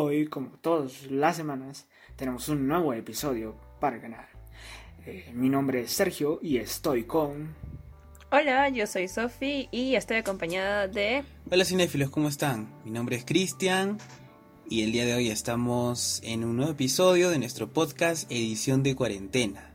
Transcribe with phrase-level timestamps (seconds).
[0.00, 4.26] Hoy, como todas las semanas, tenemos un nuevo episodio para canal.
[5.04, 7.56] Eh, mi nombre es Sergio y estoy con...
[8.30, 11.24] Hola, yo soy Sofi y estoy acompañada de...
[11.50, 12.72] Hola cinéfilos, ¿cómo están?
[12.84, 13.98] Mi nombre es Cristian
[14.70, 18.94] y el día de hoy estamos en un nuevo episodio de nuestro podcast Edición de
[18.94, 19.72] Cuarentena.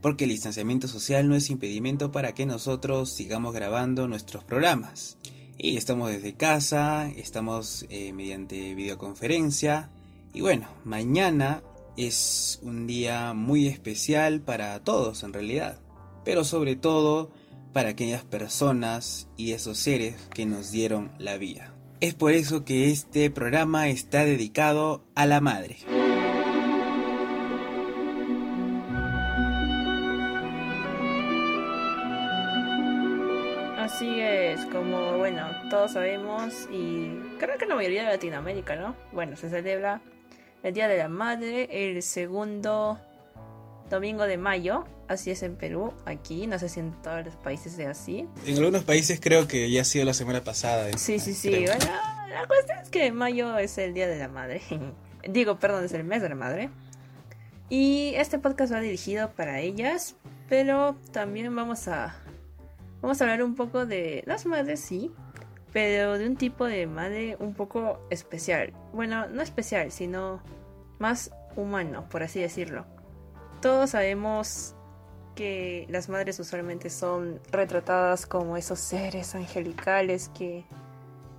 [0.00, 5.18] Porque el distanciamiento social no es impedimento para que nosotros sigamos grabando nuestros programas.
[5.60, 9.90] Y estamos desde casa, estamos eh, mediante videoconferencia.
[10.32, 11.64] Y bueno, mañana
[11.96, 15.80] es un día muy especial para todos en realidad.
[16.24, 17.32] Pero sobre todo
[17.72, 21.74] para aquellas personas y esos seres que nos dieron la vida.
[22.00, 25.78] Es por eso que este programa está dedicado a la madre.
[35.68, 38.96] Todos sabemos y creo que la mayoría de Latinoamérica, ¿no?
[39.12, 40.00] Bueno, se celebra
[40.62, 42.98] el Día de la Madre el segundo
[43.90, 47.72] domingo de mayo, así es en Perú, aquí, no sé si en todos los países
[47.72, 48.26] sea así.
[48.46, 50.90] En algunos países creo que ya ha sido la semana pasada.
[50.96, 51.84] Sí, sí, sí, bueno,
[52.30, 54.62] la cuestión es que mayo es el Día de la Madre,
[55.28, 56.70] digo, perdón, es el mes de la Madre.
[57.70, 60.16] Y este podcast va dirigido para ellas,
[60.48, 62.16] pero también vamos a
[63.02, 65.12] vamos a hablar un poco de las madres, sí,
[65.72, 68.72] pero de un tipo de madre un poco especial.
[68.92, 70.42] Bueno, no especial, sino
[70.98, 72.86] más humano, por así decirlo.
[73.60, 74.74] Todos sabemos
[75.34, 80.64] que las madres usualmente son retratadas como esos seres angelicales que,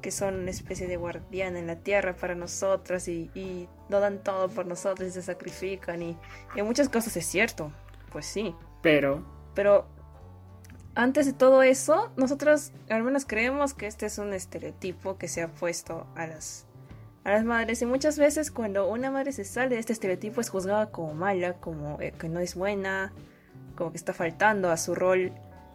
[0.02, 4.24] que son una especie de guardián en la tierra para nosotras y, y lo dan
[4.24, 6.18] todo por nosotros y se sacrifican y,
[6.56, 7.72] y en muchas cosas es cierto,
[8.12, 8.56] pues sí.
[8.82, 9.38] Pero...
[9.56, 9.88] Pero
[11.00, 15.42] antes de todo eso, nosotros al menos creemos que este es un estereotipo que se
[15.42, 16.66] ha puesto a las
[17.24, 20.50] a las madres y muchas veces cuando una madre se sale de este estereotipo es
[20.50, 23.14] juzgada como mala, como eh, que no es buena,
[23.76, 25.34] como que está faltando a su rol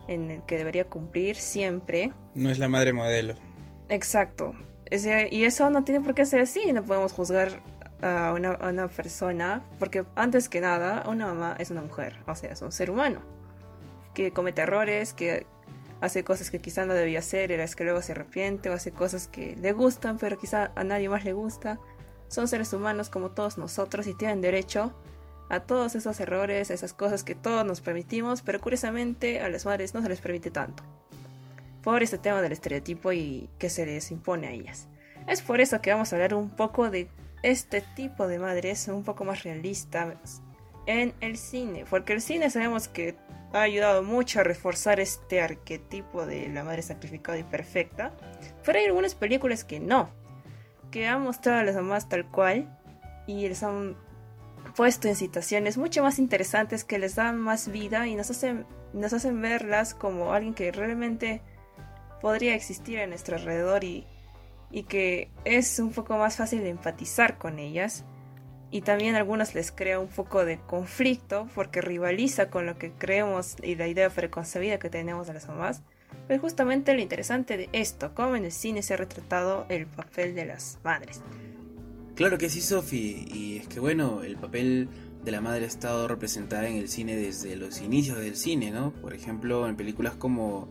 [0.09, 2.13] en el que debería cumplir siempre.
[2.35, 3.35] No es la madre modelo.
[3.89, 4.55] Exacto.
[4.91, 7.61] Y eso no tiene por qué ser así, no podemos juzgar
[8.03, 12.35] a una, a una persona, porque antes que nada, una mamá es una mujer, o
[12.35, 13.21] sea, es un ser humano,
[14.15, 15.47] que comete errores, que
[16.01, 19.29] hace cosas que quizá no debía hacer, era que luego se arrepiente o hace cosas
[19.29, 21.79] que le gustan, pero quizá a nadie más le gusta.
[22.29, 24.93] Son seres humanos como todos nosotros y tienen derecho
[25.51, 29.95] a todos esos errores, esas cosas que todos nos permitimos, pero curiosamente a las madres
[29.95, 30.83] no se les permite tanto.
[31.83, 34.89] Por este tema del estereotipo y que se les impone a ellas.
[35.27, 37.09] Es por eso que vamos a hablar un poco de
[37.43, 40.43] este tipo de madres, un poco más realistas
[40.87, 43.17] en el cine, porque el cine sabemos que
[43.53, 48.13] ha ayudado mucho a reforzar este arquetipo de la madre sacrificada y perfecta,
[48.65, 50.11] pero hay algunas películas que no,
[50.91, 52.79] que han mostrado a las mamás tal cual
[53.27, 53.97] y les han
[54.77, 59.13] puesto en situaciones mucho más interesantes que les dan más vida y nos hacen, nos
[59.13, 61.43] hacen verlas como alguien que realmente
[62.21, 64.07] podría existir a nuestro alrededor y,
[64.71, 68.05] y que es un poco más fácil de empatizar con ellas
[68.75, 72.91] y también a algunos les crea un poco de conflicto porque rivaliza con lo que
[72.91, 75.83] creemos y la idea preconcebida que tenemos de las mamás.
[76.27, 80.35] Pero justamente lo interesante de esto, cómo en el cine se ha retratado el papel
[80.35, 81.23] de las madres.
[82.17, 84.89] Claro que sí, Sofi, y es que bueno, el papel
[85.25, 88.91] de la madre ha estado representada en el cine desde los inicios del cine, ¿no?
[88.91, 90.69] Por ejemplo, en películas como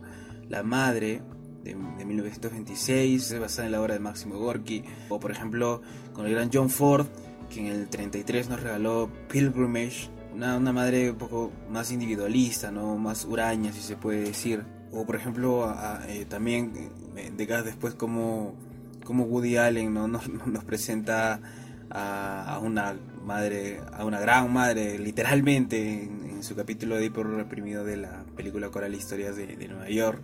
[0.50, 1.22] La Madre,
[1.62, 5.80] de, de 1926, basada en la obra de Máximo Gorky, o por ejemplo
[6.12, 7.06] con el gran John Ford,
[7.48, 12.96] que en el 33 nos regaló Pilgrimage, una, una madre un poco más individualista, ¿no?
[12.96, 14.64] más huraña, si se puede decir.
[14.92, 15.74] O por ejemplo,
[16.08, 16.72] eh, también
[17.16, 17.30] eh,
[17.64, 18.54] después como,
[19.04, 20.08] como Woody Allen ¿no?
[20.08, 21.40] nos, nos presenta
[21.90, 22.94] a, una
[23.24, 28.68] madre, a una gran madre, literalmente, en, su capítulo de Hiper Reprimido de la película
[28.68, 30.20] Coral Historias de, de Nueva York.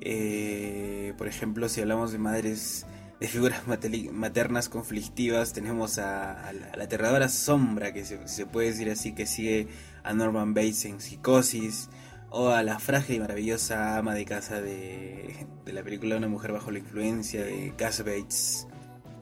[0.00, 2.86] Eh, por ejemplo, si hablamos de madres
[3.20, 9.12] de figuras maternas conflictivas tenemos a, la, aterradora sombra, que se, se, puede decir así,
[9.12, 9.68] que sigue
[10.04, 11.90] a Norman Bates en Psicosis,
[12.30, 16.52] o a la frágil y maravillosa ama de casa de, de la película Una mujer
[16.52, 18.66] bajo la influencia de Cass Bates.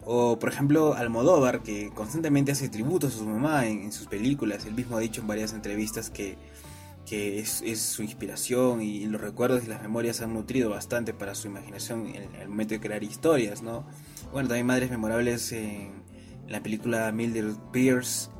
[0.05, 4.65] O por ejemplo Almodóvar, que constantemente hace tributos a su mamá en, en sus películas.
[4.67, 6.37] Él mismo ha dicho en varias entrevistas que
[7.07, 11.35] que es, es, su inspiración y los recuerdos y las memorias han nutrido bastante para
[11.35, 13.87] su imaginación en el momento de crear historias, ¿no?
[14.33, 16.05] Bueno, también madres memorables en,
[16.49, 18.31] la película Mildred Pierce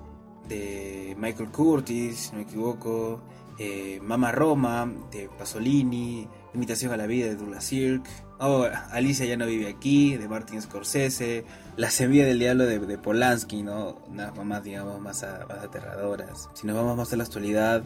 [0.49, 3.21] de Michael Curtis, si no me equivoco,
[3.59, 8.07] eh, Mama Roma de Pasolini, Imitación a la vida de Douglas Sirk,
[8.39, 11.45] oh, Alicia ya no vive aquí, de Martin Scorsese,
[11.77, 13.97] La semilla del diablo de, Polanski, ¿no?
[14.09, 16.49] Unas mamás, digamos, más, aterradoras.
[16.55, 17.83] Si nos vamos más a la actualidad,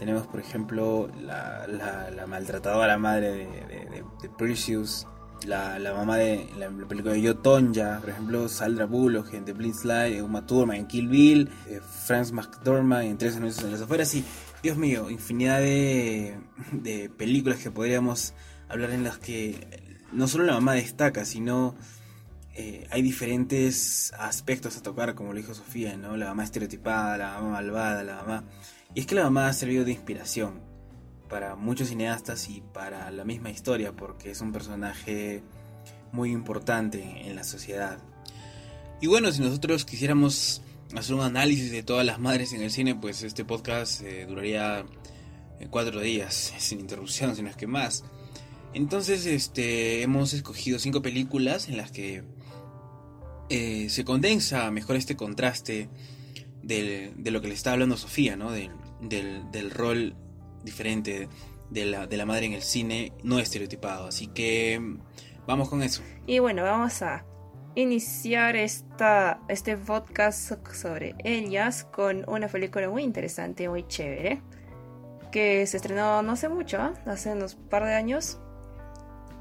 [0.00, 5.06] tenemos, por ejemplo, la, la, maltratadora madre de, de Precious,
[5.46, 9.52] la, la mamá de la, película de Yo Tonja, por ejemplo, Saldra Bullock en The
[9.52, 14.14] Blitzlight, Uma Thurman en Kill Bill, eh, Franz McDormand en Tres anuncios en las afueras
[14.14, 14.24] y,
[14.62, 16.38] Dios mío, infinidad de,
[16.72, 18.32] de películas que podríamos
[18.70, 21.76] hablar en las que no solo la mamá destaca, sino
[22.54, 26.16] eh, hay diferentes aspectos a tocar, como lo dijo Sofía, ¿no?
[26.16, 28.44] La mamá estereotipada, la mamá malvada, la mamá...
[28.94, 30.60] Y es que la mamá ha servido de inspiración
[31.28, 35.42] para muchos cineastas y para la misma historia, porque es un personaje
[36.12, 37.98] muy importante en la sociedad.
[39.00, 40.62] Y bueno, si nosotros quisiéramos
[40.96, 44.84] hacer un análisis de todas las madres en el cine, pues este podcast eh, duraría
[45.60, 48.04] eh, cuatro días, sin interrupción, sino es que más.
[48.74, 52.24] Entonces, este, hemos escogido cinco películas en las que
[53.48, 55.88] eh, se condensa mejor este contraste
[56.62, 58.52] de lo que le está hablando Sofía, ¿no?
[59.00, 60.14] Del, del rol
[60.64, 61.28] diferente
[61.70, 64.06] de la, de la madre en el cine, no estereotipado.
[64.06, 64.80] Así que
[65.46, 66.02] vamos con eso.
[66.26, 67.24] Y bueno, vamos a
[67.74, 74.42] iniciar esta, este podcast sobre ellas con una película muy interesante, muy chévere,
[75.30, 76.94] que se estrenó no hace mucho, ¿ah?
[77.06, 78.38] hace unos par de años.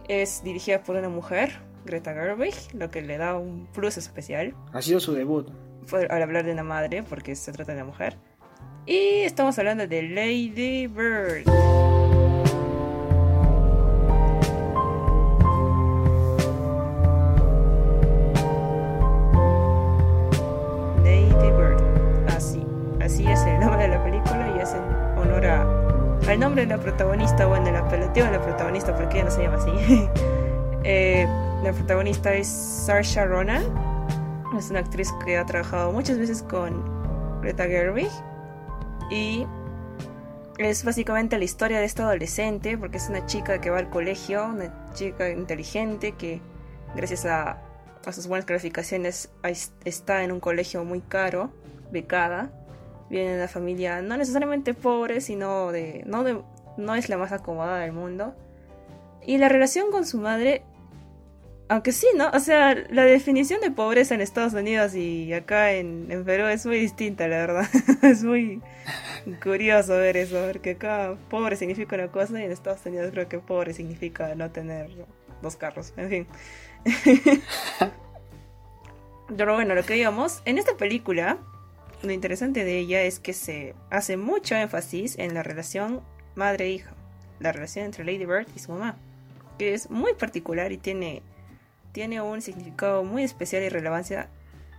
[0.07, 4.55] Es dirigida por una mujer, Greta Gerwig, lo que le da un plus especial.
[4.73, 5.49] Ha sido su debut.
[6.09, 8.17] al hablar de una madre, porque se trata de una mujer.
[8.85, 11.45] Y estamos hablando de Lady Bird.
[21.03, 21.81] Lady Bird.
[22.29, 23.25] Así.
[23.27, 24.81] Es el nombre de la película y es en
[25.19, 29.31] honor al nombre de la protagonista, bueno, el apelativo de la protagonista, porque ella no
[29.31, 30.09] se llama así.
[30.85, 31.27] Eh,
[31.61, 33.61] la protagonista es Sarsha Ronan.
[34.57, 36.81] Es una actriz que ha trabajado muchas veces con
[37.41, 38.09] Greta Gerwig
[39.09, 39.45] y
[40.59, 44.45] es básicamente la historia de esta adolescente, porque es una chica que va al colegio,
[44.45, 46.41] una chica inteligente que
[46.95, 47.61] gracias a,
[48.11, 49.29] sus buenas calificaciones
[49.85, 51.51] está en un colegio muy caro,
[51.91, 52.49] becada,
[53.09, 56.41] viene de una familia no necesariamente pobre, sino de no, de,
[56.77, 58.33] no es la más acomodada del mundo.
[59.25, 60.63] Y la relación con su madre
[61.69, 62.31] aunque sí, ¿no?
[62.31, 66.79] O sea, la definición de pobreza en Estados Unidos y acá en, Perú es muy
[66.79, 67.69] distinta, la verdad.
[68.01, 68.59] es muy
[69.43, 73.37] curioso ver eso, porque acá pobre significa una cosa y en Estados Unidos creo que
[73.37, 74.89] pobre significa no tener
[75.43, 76.27] dos carros, en fin.
[79.37, 81.37] Pero bueno, lo que digamos, en esta película,
[82.01, 86.01] lo interesante de ella es que se hace mucho énfasis en la relación
[86.33, 86.95] madre-hija,
[87.39, 88.97] la relación entre Lady Bird y su mamá,
[89.59, 91.21] que es muy particular y tiene
[91.99, 94.29] tiene un significado muy especial y relevancia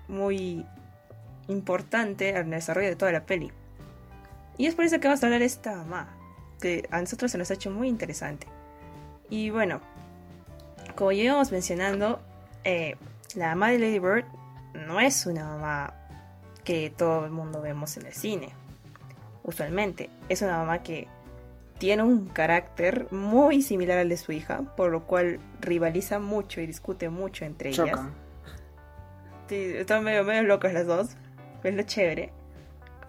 [0.08, 0.64] muy
[1.48, 3.52] importante al desarrollo de toda la peli.
[4.56, 6.16] Y es por eso que vamos a hablar de esta mamá,
[6.62, 8.46] que a nosotros se nos ha hecho muy interesante.
[9.28, 9.82] Y bueno,
[10.94, 12.22] como ya íbamos mencionando,
[12.64, 12.96] eh,
[13.34, 14.24] la mamá de Lady Bird
[14.72, 15.92] no es una mamá
[16.64, 18.48] que todo el mundo vemos en el cine,
[19.42, 20.08] usualmente.
[20.30, 21.06] Es una mamá que
[21.80, 26.66] tiene un carácter muy similar al de su hija, por lo cual rivaliza mucho y
[26.66, 27.98] discute mucho entre ellas.
[29.48, 31.16] Sí, están medio, medio locas las dos.
[31.64, 32.32] Es lo chévere.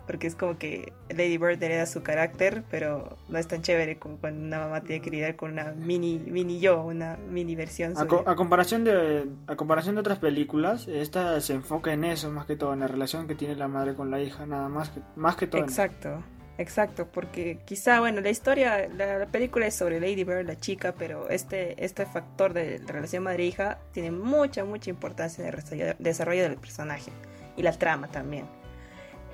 [0.07, 4.15] Porque es como que Lady Bird hereda su carácter, pero no es tan chévere como
[4.17, 7.93] cuando una mamá tiene que lidiar con una mini, mini yo, una mini versión.
[7.97, 12.45] A, a, comparación de, a comparación de otras películas, esta se enfoca en eso más
[12.45, 15.01] que todo, en la relación que tiene la madre con la hija, nada más que,
[15.17, 15.61] más que todo.
[15.61, 16.23] Exacto.
[16.61, 21.27] Exacto, porque quizá, bueno, la historia, la, película es sobre Lady Bird, la chica, pero
[21.27, 27.11] este, este factor de relación madre-hija tiene mucha, mucha importancia en el desarrollo del personaje
[27.57, 28.45] y la trama también.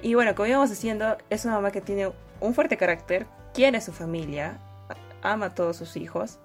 [0.02, 3.82] Y bueno, como íbamos diciendo, es una mamá que tiene un fuerte carácter, quiere a
[3.82, 4.58] su familia,
[5.22, 6.40] ama a todos sus hijos,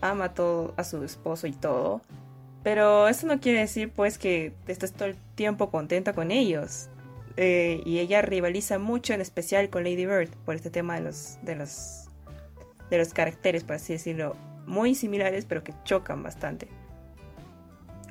[0.00, 2.00] ama a, todo, a su esposo y todo,
[2.64, 6.88] pero eso no quiere decir pues que estés todo el tiempo contenta con ellos.
[7.36, 11.38] Eh, y ella rivaliza mucho, en especial con Lady Bird, por este tema de los,
[11.42, 12.06] de los,
[12.90, 14.36] de los caracteres, por así decirlo,
[14.66, 16.68] muy similares, pero que chocan bastante.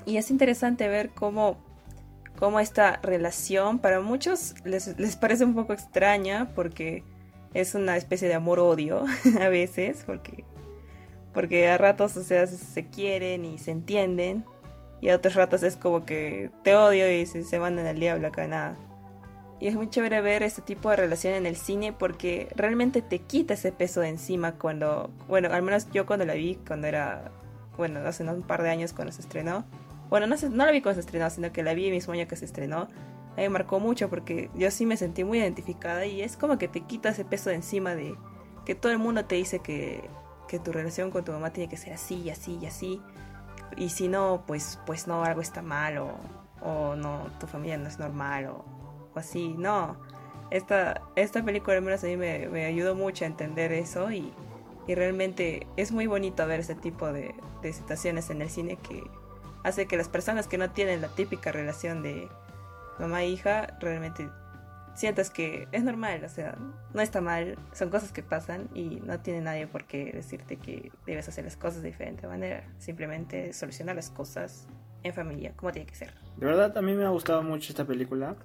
[0.06, 1.58] Y es interesante ver cómo,
[2.38, 7.04] cómo esta relación, para muchos les, les parece un poco extraña, porque
[7.54, 9.06] es una especie de amor-odio
[9.42, 10.44] a veces, porque,
[11.34, 14.44] porque a ratos, o sea, se quieren y se entienden,
[15.00, 18.28] y a otros ratos es como que te odio y se, se mandan al diablo
[18.28, 18.78] acá nada.
[19.64, 23.20] Y es muy chévere ver este tipo de relación en el cine porque realmente te
[23.20, 27.32] quita ese peso de encima cuando, bueno, al menos yo cuando la vi, cuando era,
[27.78, 29.64] bueno, hace un par de años cuando se estrenó.
[30.10, 32.28] Bueno, no, no la vi cuando se estrenó, sino que la vi el mismo año
[32.28, 32.80] que se estrenó.
[32.82, 36.58] A mí me marcó mucho porque yo sí me sentí muy identificada y es como
[36.58, 38.18] que te quita ese peso de encima de
[38.66, 40.10] que todo el mundo te dice que,
[40.50, 43.02] que tu relación con tu mamá tiene que ser así y así y así.
[43.78, 46.18] Y si no, pues, pues no, algo está mal o,
[46.62, 48.73] o no, tu familia no es normal o,
[49.20, 49.56] así.
[49.58, 49.98] No,
[50.52, 54.32] esta, esta película al menos a mí me, me ayudó mucho a entender eso y,
[54.88, 59.04] y, realmente es muy bonito ver ese tipo de, de situaciones en el cine que
[59.64, 62.28] hace que las personas que no tienen la típica relación de
[63.00, 64.30] mamá-hija e realmente
[64.94, 66.56] sientas que es normal, o sea,
[66.94, 70.92] no está mal, son cosas que pasan y no tiene nadie por qué decirte que
[71.06, 74.68] debes hacer las cosas de diferente manera, simplemente solucionar las cosas
[75.02, 76.14] en familia, como tiene que ser.
[76.38, 78.36] De verdad, a mí me ha gustado mucho esta película,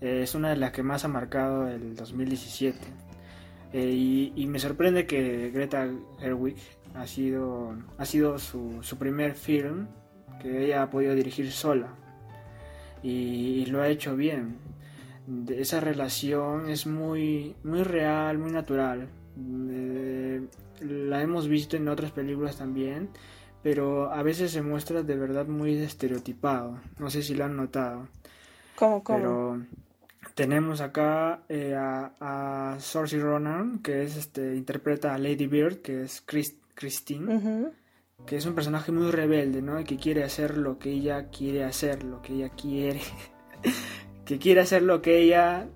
[0.00, 2.78] eh, es una de las que más ha marcado el 2017
[3.72, 5.88] eh, y, y, me sorprende que Greta
[6.18, 6.56] Gerwig
[6.94, 9.88] ha sido, ha sido su, su primer film
[10.40, 11.94] que ella ha podido dirigir sola
[13.02, 13.10] y,
[13.62, 14.58] y lo ha hecho bien
[15.48, 19.08] esa relación es muy, muy real, muy natural.
[19.70, 20.42] Eh,
[20.80, 23.10] la hemos visto en otras películas también,
[23.62, 26.80] pero a veces se muestra de verdad muy estereotipado.
[26.98, 28.08] No sé si lo han notado.
[28.76, 29.18] ¿Cómo, cómo?
[29.18, 29.62] Pero
[30.40, 32.78] tenemos acá eh, a, a
[33.12, 37.70] Ronan, que es este interpreta a Lady Bird, que es Christine,
[38.24, 39.78] que es un personaje muy rebelde, ¿no?
[39.78, 43.02] Y que quiere hacer lo que ella quiere hacer, lo que ella quiere.
[44.24, 45.68] que quiere hacer lo que ella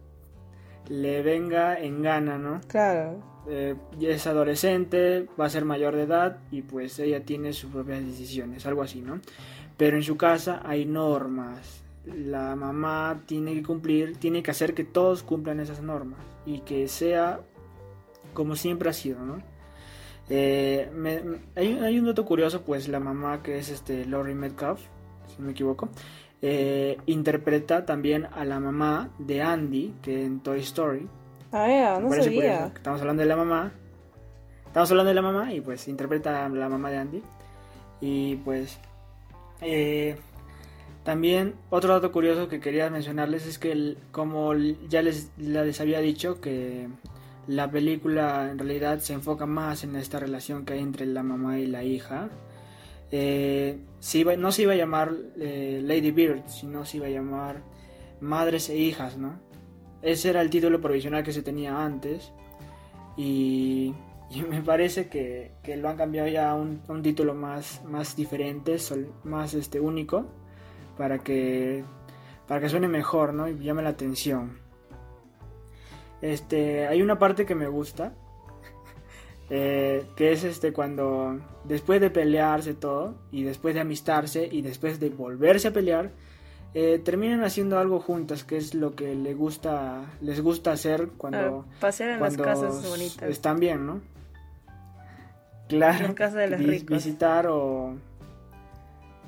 [0.89, 2.63] le venga en gana, ¿no?
[2.67, 3.23] Claro.
[3.47, 8.03] Eh, es adolescente, va a ser mayor de edad y pues ella tiene sus propias
[8.03, 9.21] decisiones, algo así, ¿no?
[9.77, 11.84] Pero en su casa hay normas.
[12.07, 16.87] La mamá tiene que cumplir, tiene que hacer que todos cumplan esas normas y que
[16.89, 17.41] sea
[18.35, 19.39] como siempre ha sido, ¿no?
[20.29, 20.91] Eh,
[21.55, 24.81] hay, hay, un dato curioso, pues la mamá que es este Laurie Metcalf,
[25.27, 25.89] si no me equivoco,
[26.43, 31.09] eh, interpreta también a la mamá de Andy, que en Toy Story.
[31.53, 32.67] Ah, ya, no sabía.
[32.67, 33.73] Estamos hablando de la mamá.
[34.67, 37.23] Estamos hablando de la mamá y pues interpreta a la mamá de Andy.
[38.01, 38.79] Y pues...
[39.63, 40.17] Eh,
[41.05, 44.55] también otro dato curioso que quería mencionarles es que como
[44.89, 45.31] ya les,
[45.81, 46.89] había dicho que
[47.47, 51.59] la película en realidad se enfoca más en esta relación que hay entre la mamá
[51.59, 52.31] y la hija
[53.17, 53.79] eh,
[54.39, 57.63] no se iba a llamar eh, Lady Bird, sino se iba a llamar
[58.21, 59.39] Madres e Hijas, ¿no?
[60.03, 62.33] Ese era el título provisional que se tenía antes.
[63.17, 63.95] Y,
[64.51, 68.77] me parece que, lo han cambiado ya a un, título más, más diferente,
[69.23, 70.27] más este, único,
[70.97, 71.85] para que,
[72.47, 73.49] para que suene mejor, ¿no?
[73.49, 74.59] Y llame la atención.
[76.23, 78.15] Este, hay una parte que me gusta,
[79.51, 85.01] eh, que es este cuando después de pelearse todo y después de amistarse y después
[85.01, 86.13] de volverse a pelear
[86.75, 91.67] eh, terminan haciendo algo juntas que es lo que le gusta les gusta hacer cuando
[91.69, 94.01] ah, pasear en las casas bonitas están bien no
[95.69, 97.97] claro en casa de los ricos visitar o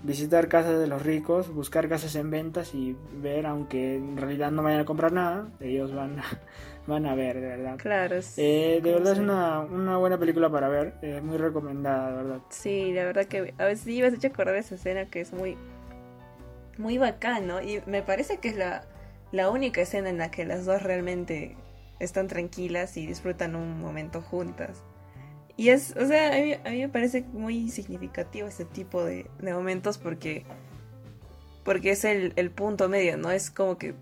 [0.07, 4.63] visitar casas de los ricos buscar casas en ventas y ver aunque en realidad no
[4.63, 6.25] vayan a comprar nada ellos van a
[6.87, 7.77] van a ver, de verdad.
[7.79, 8.17] Claro.
[8.37, 12.41] Eh, de verdad es una, una, buena película para ver, eh, muy recomendada, de verdad.
[12.51, 15.21] Sí, la verdad que a veces sí me has hecho acordar de esa escena que
[15.21, 15.57] es muy,
[16.79, 18.85] muy bacano y me parece que es la,
[19.33, 21.57] la única escena en la que las dos realmente
[21.99, 24.83] están tranquilas y disfrutan un momento juntas.
[25.57, 29.31] Y es, o sea, a mí, a mí me parece muy significativo este tipo de,
[29.41, 30.45] de momentos porque
[31.67, 33.33] porque es el, el punto medio, ¿no?
[33.33, 33.97] Es como que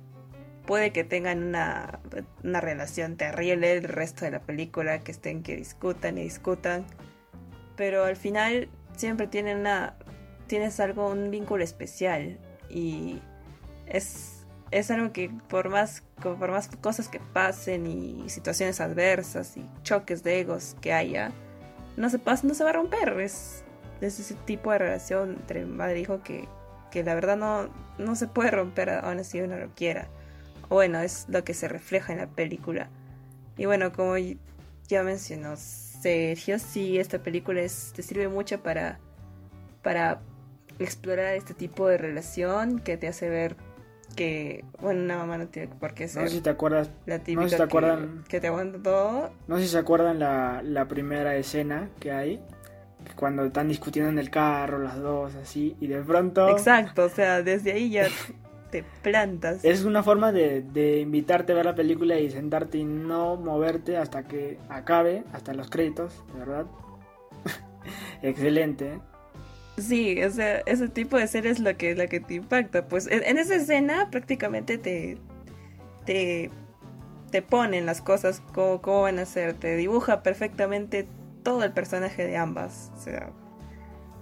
[0.66, 1.98] puede que tengan una,
[2.42, 6.84] una relación terrible el resto de la película, que estén que discutan y discutan,
[7.74, 9.96] pero al final siempre tienen una,
[10.46, 13.20] tienes algo, un vínculo especial y
[13.86, 19.66] es, es algo que por más, por más cosas que pasen y situaciones adversas y
[19.82, 21.32] choques de egos que haya,
[21.96, 23.64] no se, no se va a romper, es,
[24.00, 26.48] es ese tipo de relación entre madre e hijo que,
[26.90, 30.08] que la verdad no, no se puede romper aún así uno lo quiera
[30.68, 32.88] bueno, es lo que se refleja en la película.
[33.56, 34.16] Y bueno, como
[34.88, 38.98] ya mencionó Sergio, sí, esta película es, te sirve mucho para,
[39.82, 40.20] para
[40.78, 43.56] explorar este tipo de relación que te hace ver
[44.06, 46.22] que, bueno, una mamá no tiene por qué ser.
[46.22, 46.90] No sé si te acuerdas.
[47.06, 48.24] La típica no sé si te acuerdan.
[48.28, 49.30] Que, te aguanta todo.
[49.46, 52.40] No sé si se acuerdan la, la primera escena que hay.
[53.16, 56.48] Cuando están discutiendo en el carro, las dos, así, y de pronto.
[56.48, 58.06] Exacto, o sea, desde ahí ya
[58.70, 59.64] te plantas.
[59.64, 63.98] Es una forma de, de invitarte a ver la película y sentarte y no moverte
[63.98, 66.66] hasta que acabe, hasta los créditos, de verdad.
[68.22, 69.00] Excelente.
[69.76, 72.86] Sí, o sea, ese tipo de serie es lo que, la que te impacta.
[72.86, 75.18] Pues en, esa escena prácticamente te,
[76.06, 76.50] te,
[77.30, 79.54] te ponen las cosas como, como van a ser.
[79.54, 81.08] Te dibuja perfectamente
[81.42, 82.92] todo el personaje de ambas.
[82.96, 83.32] O sea,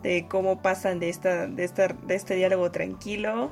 [0.03, 3.51] de cómo pasan de esta, de esta, de este diálogo tranquilo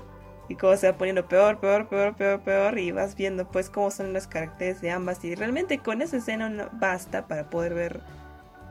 [0.49, 3.90] y cómo se va poniendo peor, peor, peor, peor, peor y vas viendo pues cómo
[3.90, 8.00] son los caracteres de ambas y realmente con esa escena basta para poder ver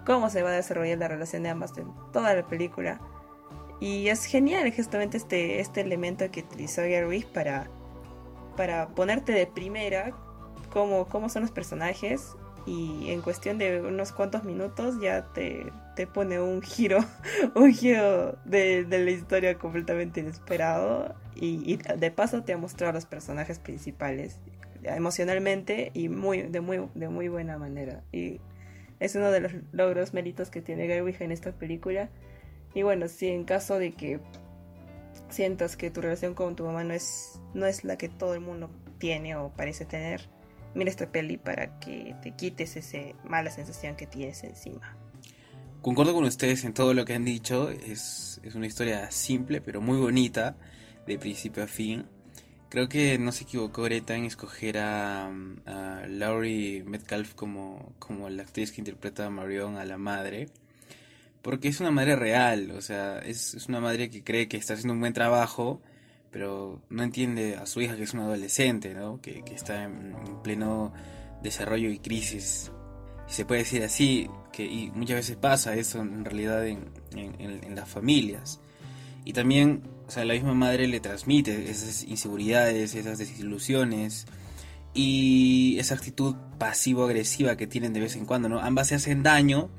[0.06, 3.00] cómo se va a desarrollar la relación de ambas en toda la película.
[3.80, 7.70] Y es genial justamente este, este elemento que utilizó Gerwig para,
[8.58, 10.12] para ponerte de primera
[10.72, 16.06] cómo, cómo son los personajes y en cuestión de unos cuantos minutos ya te, te
[16.08, 17.00] pone un giro,
[17.56, 23.06] un giro de, de la historia completamente inesperado y, de paso te ha mostrado los
[23.06, 24.38] personajes principales
[24.84, 28.04] emocionalmente y muy, de, muy, de muy buena manera.
[28.12, 28.40] Y
[29.00, 32.10] es uno de los logros, méritos que tiene Gerwig en esta película.
[32.74, 34.20] Y bueno, si en caso de que
[35.30, 38.42] sientas que tu relación con tu mamá no es, no es la que todo el
[38.42, 40.30] mundo tiene o parece tener,
[40.76, 44.96] mira esta peli para que te quites esa mala sensación que tienes encima.
[45.82, 49.82] Concuerdo con ustedes en todo lo que han dicho, es, es una historia simple pero
[49.82, 50.58] muy bonita,
[51.08, 52.06] de principio a fin.
[52.70, 55.28] Creo que no se equivocó Greta en escoger a,
[55.66, 60.50] a Laurie Metcalf como, como la actriz que interpreta a Marion, a la madre.
[61.42, 64.74] Porque es una madre real, o sea, es, es, una madre que cree que está
[64.74, 65.82] haciendo un buen trabajo,
[66.32, 69.22] pero no entiende a su hija que es una adolescente, ¿no?
[69.22, 70.92] Que, que está en, en, pleno
[71.42, 72.72] desarrollo y crisis.
[73.30, 77.40] Y se puede decir así, que y muchas veces pasa eso en realidad en, en,
[77.40, 78.60] en las familias.
[79.24, 84.26] Y también, o sea, la misma madre le transmite esas inseguridades, esas desilusiones
[84.94, 88.60] y esa actitud pasivo-agresiva que tienen de vez en cuando, ¿no?
[88.60, 89.70] Ambas se hacen daño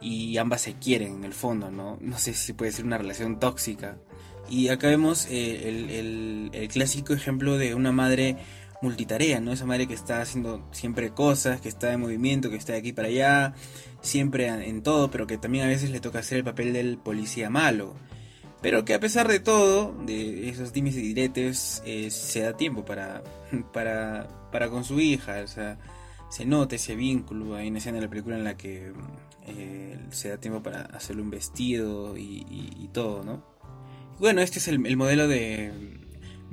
[0.00, 1.98] y ambas se quieren en el fondo, ¿no?
[2.00, 3.98] No sé si puede ser una relación tóxica.
[4.48, 8.36] Y acá vemos eh, el, el, el, clásico ejemplo de una madre
[8.82, 9.52] multitarea, ¿no?
[9.52, 12.92] Esa madre que está haciendo siempre cosas, que está en movimiento, que está de aquí
[12.92, 13.54] para allá,
[14.00, 17.50] siempre en todo, pero que también a veces le toca hacer el papel del policía
[17.50, 17.94] malo.
[18.62, 22.84] Pero que a pesar de todo, de esos dimes y diretes, eh, se da tiempo
[22.84, 23.22] para,
[23.72, 25.40] para, para con su hija.
[25.42, 25.78] O sea,
[26.28, 27.56] se nota ese vínculo.
[27.56, 28.92] Hay una escena de la película en la que
[29.50, 33.44] eh, se da tiempo para hacerle un vestido y, todo, ¿no?
[34.18, 35.72] Bueno, este es el, el modelo de,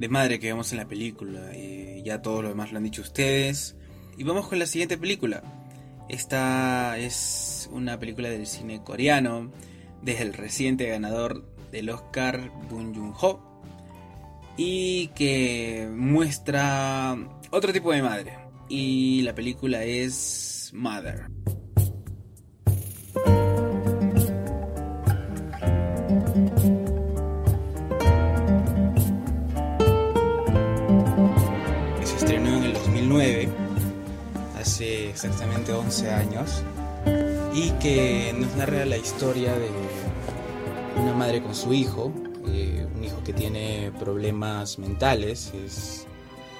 [0.09, 1.51] madre que vemos en la película.
[1.53, 3.75] Eh, ya todo lo demás lo han dicho ustedes.
[4.17, 5.43] Y vamos con la siguiente película.
[6.09, 9.51] Esta es una película del cine coreano,
[10.01, 13.47] desde el reciente ganador del Oscar Bong Joon-ho
[14.57, 17.15] y que muestra
[17.51, 18.37] otro tipo de madre.
[18.69, 21.27] Y la película es Mother.
[35.17, 36.61] Exactamente 11 años,
[37.51, 39.67] y que nos narra la historia de
[40.95, 42.11] una madre con su hijo,
[42.47, 46.05] eh, un hijo que tiene problemas mentales, es,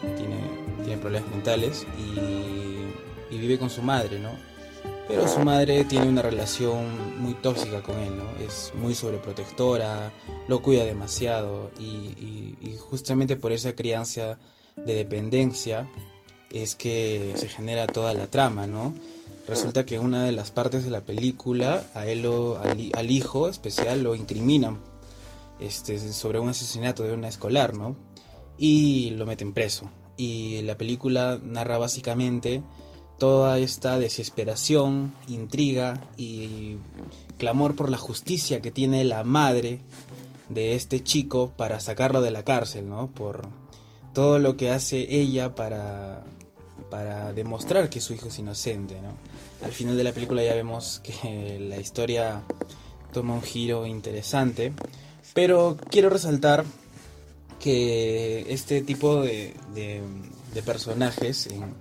[0.02, 4.32] tiene, problemas mentales y, y, vive con su madre, ¿no?
[5.08, 8.43] Pero su madre tiene una relación muy tóxica con él, ¿no?
[8.43, 10.12] Es muy sobreprotectora,
[10.48, 14.39] lo cuida demasiado y, y, y justamente por esa crianza
[14.76, 15.88] de dependencia
[16.52, 18.94] es que se genera toda la trama, ¿no?
[19.48, 24.04] resulta que una de las partes de la película a él lo, al, hijo especial
[24.04, 24.78] lo incriminan
[25.60, 27.96] este, sobre un asesinato de una escolar, ¿no?
[28.58, 29.90] Y lo meten preso.
[30.18, 32.62] Y la película narra básicamente
[33.18, 36.78] toda esta desesperación, intriga y
[37.38, 39.80] clamor por la justicia que tiene la madre
[40.50, 43.08] de este chico para sacarlo de la cárcel, ¿no?
[43.08, 43.48] Por
[44.13, 46.24] todo lo que hace ella para
[46.89, 49.65] para demostrar que su hijo es inocente, ¿no?
[49.65, 52.43] Al final de la película ya vemos que la historia
[53.12, 54.74] toma un giro interesante,
[55.34, 56.63] pero quiero resaltar
[57.60, 60.02] que este tipo de, de,
[60.63, 61.76] personajes en,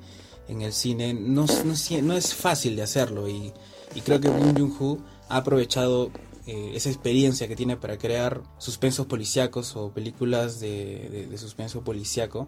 [0.49, 3.53] en, el cine no, no, no, es fácil de hacerlo y,
[3.95, 4.99] y creo que Bong Joon-ho
[5.31, 6.11] ha aprovechado
[6.47, 12.47] eh, esa experiencia que tiene para crear suspensos policíacos o películas de, de, suspenso policíaco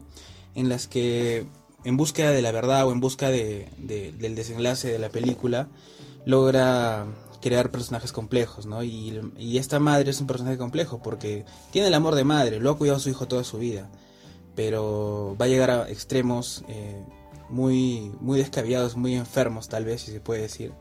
[0.54, 1.46] en las que
[1.84, 5.68] en búsqueda de la verdad o en busca de, de, del desenlace de la película,
[6.24, 7.06] logra
[7.40, 8.82] crear personajes complejos, ¿no?
[8.82, 12.70] Y, y, esta madre es un personaje complejo porque tiene el amor de madre, lo
[12.70, 13.88] ha cuidado a su hijo toda su vida,
[14.54, 17.02] pero va a llegar a extremos eh,
[17.48, 20.72] muy, muy descabellados, muy enfermos tal vez, si se puede decir,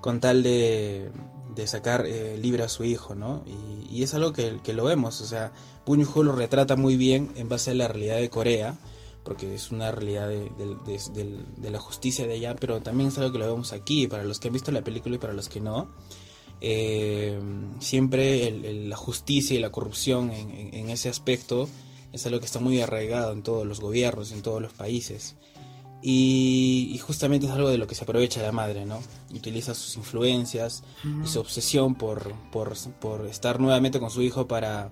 [0.00, 1.10] con tal de,
[1.58, 3.44] de sacar eh, libre a su hijo, ¿no?
[3.90, 5.52] Y, es algo que, lo vemos, o sea,
[5.84, 8.78] Puño lo retrata muy bien en base a la realidad de Corea,
[9.24, 13.50] porque es una realidad de, la justicia de allá, pero también es algo que lo
[13.50, 15.90] vemos aquí, para los que han visto la película y para los que no.
[16.60, 17.40] Eh,
[17.80, 18.50] siempre
[18.86, 21.68] la justicia y la corrupción en, ese aspecto
[22.12, 25.34] es algo que está muy arraigado en todos los gobiernos, en todos los países.
[26.00, 29.00] Y, justamente es algo de lo que se aprovecha la madre, ¿no?
[29.34, 30.84] Utiliza sus influencias
[31.24, 34.90] y su obsesión por, por, por, estar nuevamente con su hijo para,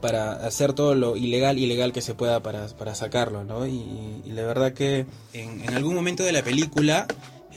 [0.00, 3.66] para hacer todo lo ilegal ilegal que se pueda para, para sacarlo, ¿no?
[3.66, 7.06] Y, la verdad que en, en, algún momento de la película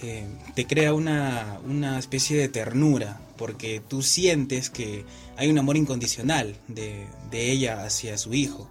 [0.02, 5.06] eh, te crea una, una especie de ternura, porque tú sientes que
[5.38, 8.70] hay un amor incondicional de, de ella hacia su hijo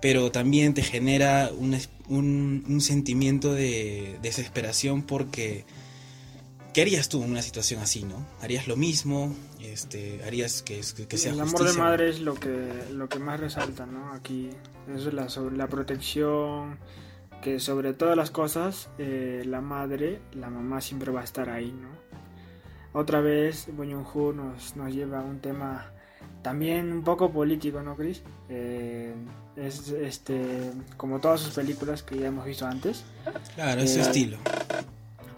[0.00, 1.78] pero también te genera un,
[2.08, 5.64] un, sentimiento de desesperación porque
[6.74, 8.26] ¿qué harías tú en una situación así, no?
[8.42, 9.34] ¿Harías lo mismo?
[9.60, 13.40] Este, ¿Harías que, que, sea El amor de madre es lo que, lo que más
[13.40, 14.12] resalta, ¿no?
[14.12, 14.50] Aquí
[14.94, 16.78] es la, la protección,
[17.42, 21.72] que sobre todas las cosas eh, la madre, la mamá siempre va a estar ahí,
[21.72, 21.88] ¿no?
[22.92, 25.92] Otra vez, Boñonju nos, nos lleva a un tema
[26.42, 28.22] también un poco político, ¿no, Chris?
[28.48, 29.14] Eh,
[29.56, 33.04] es este como todas sus películas que ya hemos visto antes.
[33.54, 34.38] Claro, eh, estilo.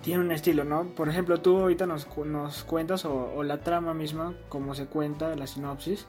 [0.02, 0.84] Tiene un estilo, ¿no?
[0.94, 5.46] Por ejemplo, tú ahorita nos, nos cuentas, o, la trama misma, como se cuenta, la
[5.46, 6.06] sinopsis,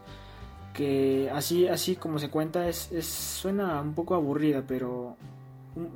[0.74, 5.18] que así, así como se cuenta, es, es suena un poco aburrida, pero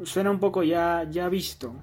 [0.04, 1.74] suena un poco ya, ya visto.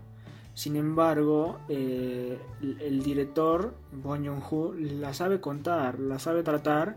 [0.55, 6.97] Sin embargo, eh, el, director, Bong Joon-ho, la sabe contar, la sabe tratar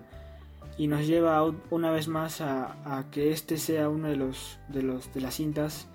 [0.78, 5.14] y nos lleva una vez más a, que este sea uno de los de los
[5.14, 5.88] de las cintas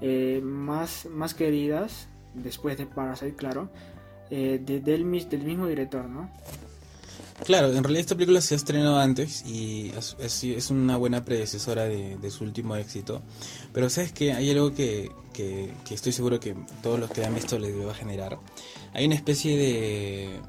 [0.00, 3.70] eh, más más queridas después de Parasite claro
[4.30, 6.30] eh, del, del mismo director no
[7.44, 11.84] Claro, en realidad esta película se ha estrenado antes y es, es, una buena predecesora
[11.84, 13.22] de, de, su último éxito.
[13.72, 17.34] Pero sabes que hay algo que, que, que, estoy seguro que todos los que han
[17.34, 18.38] visto les va a generar.
[18.92, 20.40] Hay una especie de,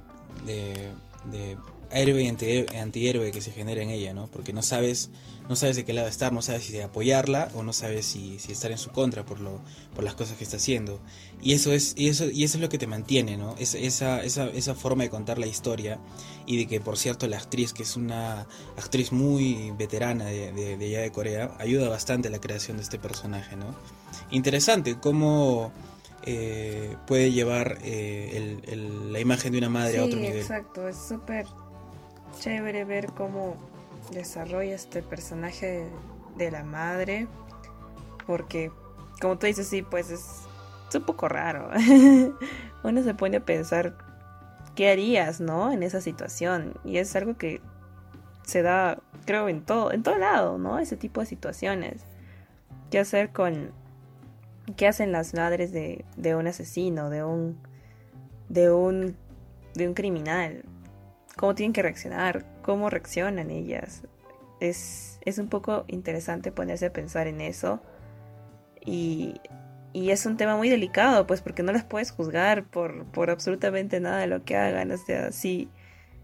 [0.46, 0.92] de,
[1.32, 1.58] de
[1.94, 4.28] héroe y antihéroe que se genera en ella, ¿no?
[4.28, 5.10] Porque no sabes,
[5.50, 8.40] no sabes de qué lado estar, no sabes si de apoyarla o no sabes si,
[8.40, 9.62] si estar en su contra por lo,
[9.94, 11.00] por las cosas que está haciendo.
[11.42, 13.56] Y eso es, y eso, y eso es lo que te mantiene, ¿no?
[13.58, 16.00] Es, esa, esa, esa forma de contar la historia.
[16.46, 20.78] Y de que por cierto la actriz, que es una actriz muy veterana de, de,
[20.78, 23.76] de allá de Corea, ayuda bastante a la creación de este personaje, ¿no?
[24.32, 25.72] Interesante cómo
[26.24, 30.38] eh, puede llevar eh, el, la imagen de una madre a otro nivel.
[30.38, 31.46] Exacto, es súper
[32.40, 33.56] chévere ver cómo
[34.12, 35.88] desarrolla este personaje
[36.38, 37.28] de la madre.
[38.26, 38.72] Porque,
[39.22, 40.42] como tú dices, sí, pues es,
[40.94, 41.70] un poco raro.
[42.84, 43.96] Uno se pone a pensar
[44.76, 45.72] qué harías, ¿no?
[45.72, 46.74] En esa situación.
[46.84, 47.62] Y es algo que
[48.44, 50.80] se da, creo, en todo, en todo lado, ¿no?
[50.80, 52.04] Ese tipo de situaciones.
[52.90, 53.72] ¿Qué hacer con...
[54.78, 57.58] ¿Qué hacen las madres de, de un asesino, de un...
[58.50, 59.16] de un...
[59.76, 60.64] de un criminal?
[61.42, 64.04] Cómo tienen que reaccionar, cómo reaccionan ellas.
[64.60, 67.82] Es, es un poco interesante ponerse a pensar en eso.
[68.86, 69.42] Y,
[69.92, 74.00] y, es un tema muy delicado, pues porque no las puedes juzgar por, por absolutamente
[74.00, 74.92] nada de lo que hagan.
[74.92, 75.68] O sea, si,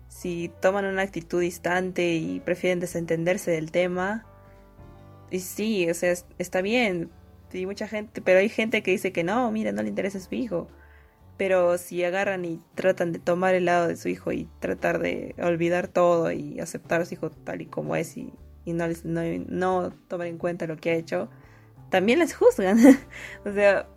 [0.07, 4.23] si toman una actitud distante y prefieren desentenderse del tema,
[5.31, 7.09] y sí, o sea, está bien.
[7.51, 10.35] Y mucha gente, pero hay gente que dice que no, mira, no le interesa su
[10.35, 10.67] hijo.
[11.37, 15.35] Pero si agarran y tratan de tomar el lado de su hijo y tratar de
[15.39, 18.33] olvidar todo y aceptar a su hijo tal y como es y,
[18.65, 19.03] no, les,
[20.07, 21.29] tomar en cuenta lo que ha hecho,
[21.89, 22.79] también les juzgan.
[23.45, 23.87] o sea,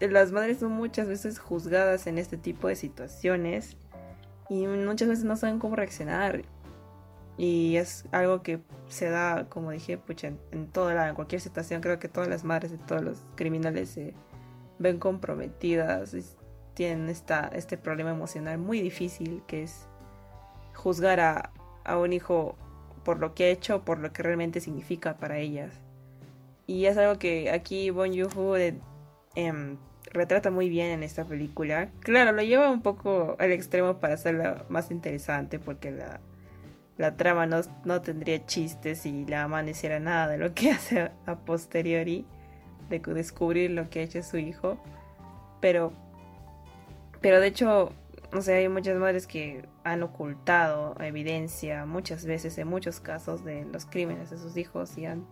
[0.00, 3.76] las madres son muchas veces juzgadas en este tipo de situaciones
[4.48, 6.42] y muchas veces no saben cómo reaccionar.
[7.38, 11.82] Y es algo que se da, como dije, pucha, en, lado, en cualquier situación.
[11.82, 14.14] Creo que todas las madres de todos los criminales se
[14.78, 16.14] ven comprometidas
[16.76, 19.88] tienen esta, este problema emocional muy difícil que es
[20.74, 21.50] juzgar a,
[21.84, 22.54] a un hijo
[23.02, 25.80] por lo que ha hecho, por lo que realmente significa para ellas.
[26.66, 28.56] Y es algo que aquí Bon Joon-ho
[29.36, 29.78] em,
[30.12, 31.88] retrata muy bien en esta película.
[32.00, 36.20] Claro, lo lleva un poco al extremo para hacerla más interesante porque la,
[36.98, 41.36] la trama no, no, tendría chistes y la hiciera nada de lo que hace a
[41.36, 42.26] posteriori
[42.90, 44.78] de descubrir lo que ha hecho su hijo.
[45.60, 45.92] Pero
[47.20, 47.92] pero de hecho,
[48.32, 53.64] o sea, hay muchas madres que han ocultado evidencia muchas veces, en muchos casos, de
[53.64, 55.26] los crímenes de sus hijos y han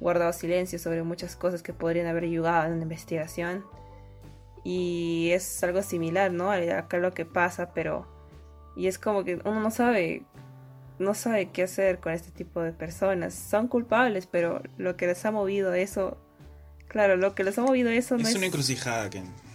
[0.00, 3.64] guardado silencio sobre muchas cosas que podrían haber ayudado en la investigación.
[4.64, 6.50] Y es algo similar, ¿no?
[6.50, 8.06] Acá lo que pasa, pero...
[8.76, 10.22] Y es como que uno no sabe,
[10.98, 13.34] no sabe qué hacer con este tipo de personas.
[13.34, 16.18] Son culpables, pero lo que les ha movido eso...
[16.88, 18.34] Claro, lo que les ha movido eso es no es...
[18.34, 19.10] una encrucijada,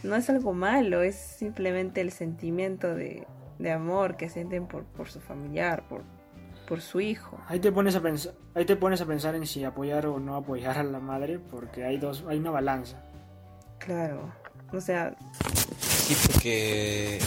[0.06, 3.26] No es algo malo, es simplemente el sentimiento de,
[3.60, 6.04] de amor que sienten por, por su familiar, por,
[6.68, 7.40] por su hijo.
[7.48, 10.36] Ahí te pones a pensar, ahí te pones a pensar en si apoyar o no
[10.36, 13.02] apoyar a la madre, porque hay dos, hay una balanza.
[13.80, 14.32] Claro,
[14.72, 15.16] o sea.
[15.80, 17.20] Sí, porque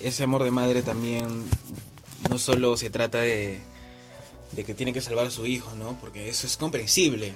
[0.00, 1.24] ese amor de madre también
[2.28, 3.58] no solo se trata de,
[4.52, 5.96] de que tiene que salvar a su hijo, ¿no?
[6.00, 7.34] Porque eso es comprensible.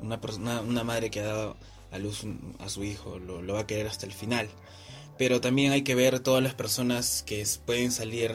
[0.00, 1.56] una, persona, una madre que ha dado
[1.96, 2.24] a luz
[2.58, 4.48] a su hijo lo, va a querer hasta el final.
[5.18, 8.34] Pero también hay que ver todas las personas que pueden salir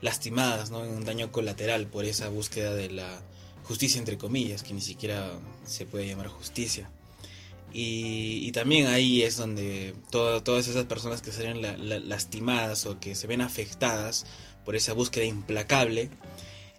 [0.00, 0.84] lastimadas, ¿no?
[0.84, 3.22] En un daño colateral por esa búsqueda de la
[3.64, 5.32] justicia, entre comillas, que ni siquiera
[5.64, 6.90] se puede llamar justicia.
[7.74, 11.62] Y, también ahí es donde todas esas personas que salen
[12.08, 14.26] lastimadas o que se ven afectadas
[14.64, 16.10] por esa búsqueda implacable,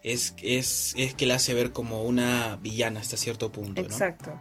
[0.03, 3.81] es, es, es que la hace ver como una villana hasta cierto punto.
[3.81, 4.39] Exacto.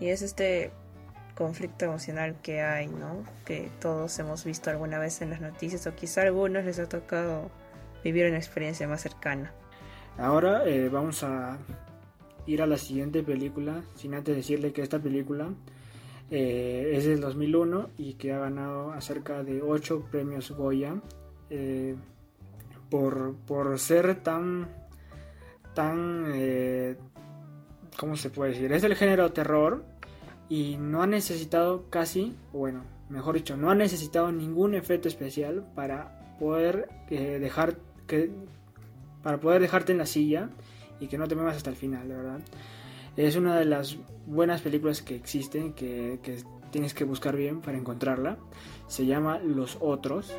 [0.00, 0.70] Y es este
[1.38, 3.22] conflicto emocional que hay, ¿no?
[3.44, 6.88] Que todos hemos visto alguna vez en las noticias o quizá a algunos les ha
[6.88, 7.50] tocado
[8.02, 9.52] vivir una experiencia más cercana.
[10.18, 11.58] Ahora eh, vamos a
[12.46, 15.50] ir a la siguiente película, sin antes decirle que esta película
[16.30, 20.96] eh, es del 2001 y que ha ganado acerca de 8 premios Goya
[21.50, 21.94] eh,
[22.90, 24.68] por, por, ser tan,
[25.74, 26.24] tan,
[27.98, 28.72] ¿cómo se puede decir?
[28.72, 29.84] Es del género terror,
[30.48, 36.36] y no ha necesitado casi, bueno, mejor dicho, no ha necesitado ningún efecto especial para
[36.38, 38.30] poder eh, dejar que
[39.22, 40.48] para poder dejarte en la silla
[41.00, 42.40] y que no te muevas hasta el final, de verdad.
[43.16, 46.38] Es una de las buenas películas que existen, que, que
[46.70, 48.38] tienes que buscar bien para encontrarla.
[48.86, 50.32] Se llama Los Otros.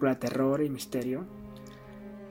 [0.00, 1.26] Película de terror y misterio.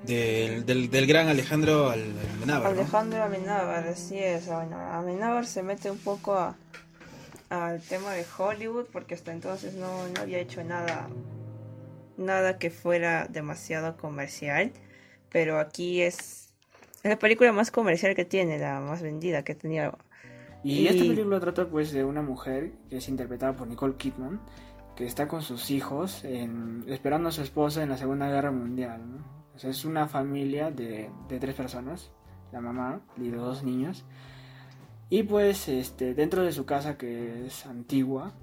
[0.06, 2.72] Del, del, gran Alejandro Amenábar.
[2.72, 4.48] Alejandro Amenábar, así es.
[4.48, 6.56] Bueno, Amenábar se mete un poco
[7.50, 9.88] al tema de Hollywood porque hasta entonces no,
[10.20, 11.10] había hecho nada,
[12.18, 14.72] nada que fuera demasiado comercial.
[15.32, 16.54] Pero aquí es,
[17.04, 19.94] es la película más comercial que tiene, la más vendida que tenía.
[20.64, 24.40] Y, y, esta película trata pues de una mujer que es interpretada por Nicole Kidman
[25.00, 26.26] que está con sus hijos
[26.88, 29.02] esperando a su esposa en la Segunda Guerra Mundial.
[29.56, 31.10] es una familia de,
[31.40, 32.12] tres personas,
[32.52, 34.04] la mamá y los dos niños.
[35.10, 38.34] Y pues este, dentro de su casa que es antigua,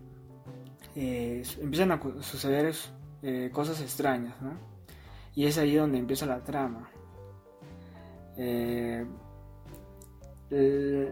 [0.95, 2.75] eh, empiezan a suceder
[3.23, 4.35] eh, cosas extrañas,
[5.35, 6.89] Y es ahí donde empieza la trama.
[8.39, 9.05] Eh,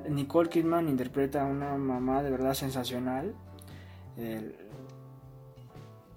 [0.09, 3.35] Nicole Kidman interpreta a una mamá de verdad sensacional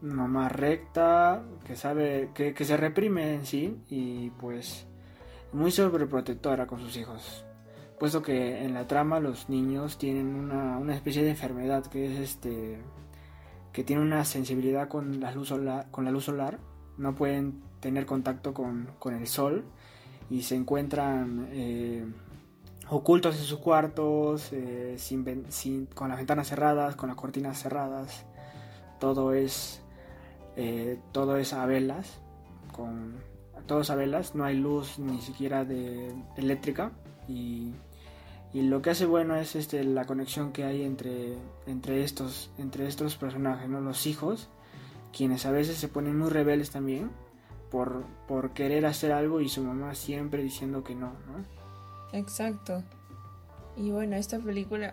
[0.01, 4.87] mamá recta, que sabe, que, se reprime en sí y pues
[5.53, 7.45] muy sobreprotectora con sus hijos.
[7.99, 12.79] Puesto que en la trama los niños tienen una, especie de enfermedad que es este
[13.73, 16.59] que tiene una sensibilidad con la luz solar, con la luz solar,
[16.97, 19.65] no pueden tener contacto con, el sol
[20.31, 22.05] y se encuentran eh,
[22.89, 28.25] ocultos en sus cuartos, eh, sin, con las ventanas cerradas, con las cortinas cerradas.
[28.99, 29.83] Todo es
[30.59, 32.19] eh, todo es a velas,
[32.75, 33.15] con
[33.67, 36.91] todos a velas, no hay luz ni siquiera de eléctrica
[37.27, 37.73] y,
[38.53, 43.15] lo que hace bueno es este, la conexión que hay entre, entre, estos, entre estos
[43.15, 43.81] personajes, ¿no?
[43.81, 44.49] los hijos,
[45.15, 47.11] quienes a veces se ponen muy rebeldes también
[47.69, 52.17] por, por querer hacer algo y su mamá siempre diciendo que no, ¿no?
[52.17, 52.83] Exacto.
[53.75, 54.91] Y bueno, esta película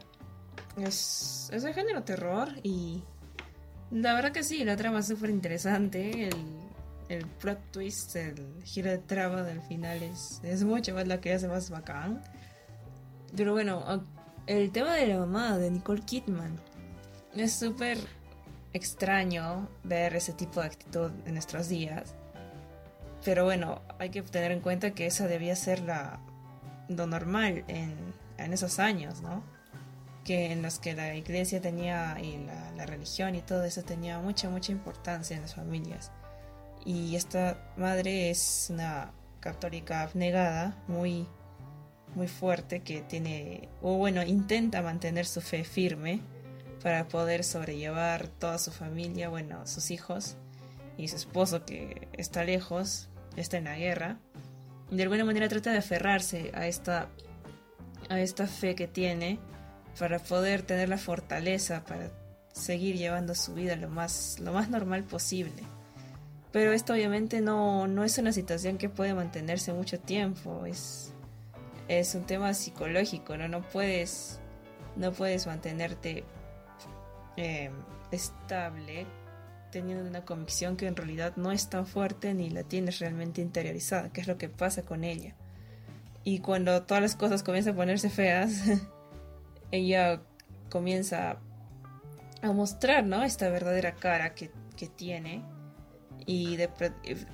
[0.76, 3.02] es, es de género terror y
[3.90, 6.28] la verdad que sí, la trama es súper interesante.
[6.28, 6.36] El,
[7.08, 11.32] el plot twist, el giro de trama del final es, es mucho más lo que
[11.32, 12.22] hace más bacán.
[13.36, 14.04] Pero bueno,
[14.46, 16.56] el tema de la mamá de Nicole Kidman
[17.34, 17.98] es súper
[18.72, 22.14] extraño ver ese tipo de actitud en nuestros días.
[23.24, 26.20] Pero bueno, hay que tener en cuenta que esa debía ser la,
[26.88, 27.94] lo normal en,
[28.38, 29.42] en esos años, ¿no?
[30.24, 32.38] Que en los que la iglesia tenía y
[32.76, 36.10] la, religión y todo eso tenía mucha, mucha importancia en las familias.
[36.84, 41.26] Y esta madre es una católica abnegada, muy,
[42.14, 46.20] muy fuerte, que tiene, o bueno, intenta mantener su fe firme,
[46.84, 50.36] para poder sobrellevar toda su familia, bueno, sus hijos
[50.98, 54.18] y su esposo que está lejos, está en la guerra.
[54.90, 57.08] De alguna manera trata de aferrarse a esta,
[58.10, 59.38] a esta fe que tiene
[59.98, 62.10] para poder tener la fortaleza para
[62.52, 65.62] seguir llevando su vida lo más, lo más normal posible.
[66.52, 71.12] Pero esto obviamente no, no es una situación que puede mantenerse mucho tiempo, es,
[71.88, 73.48] es un tema psicológico, ¿no?
[73.48, 74.38] No puedes,
[74.94, 76.22] no puedes mantenerte
[77.36, 77.70] eh,
[78.12, 79.06] estable
[79.72, 84.12] teniendo una convicción que en realidad no es tan fuerte ni la tienes realmente interiorizada,
[84.12, 85.34] que es lo que pasa con ella.
[86.22, 88.62] Y cuando todas las cosas comienzan a ponerse feas,
[89.74, 90.22] ella
[90.70, 91.38] comienza
[92.42, 93.22] a mostrar, ¿no?
[93.22, 95.42] Esta verdadera cara que, que tiene
[96.26, 96.68] y de,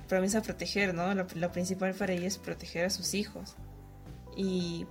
[0.09, 1.13] comienza a proteger, ¿no?
[1.13, 3.55] Lo, principal para ella es proteger a sus hijos.
[4.35, 4.85] Y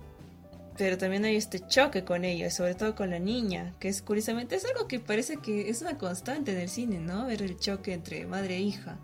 [0.77, 4.55] pero también hay este choque con ella, sobre todo con la niña, que es curiosamente
[4.55, 7.27] es algo que parece que es una constante en el cine, ¿no?
[7.27, 8.97] Ver el choque entre madre e hija,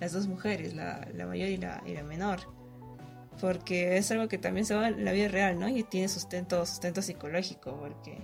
[0.00, 2.40] las dos mujeres, la, la mayor y la, y la menor.
[3.40, 5.68] Porque es algo que también se va en la vida real, ¿no?
[5.68, 8.18] Y tiene sustento, sustento psicológico, porque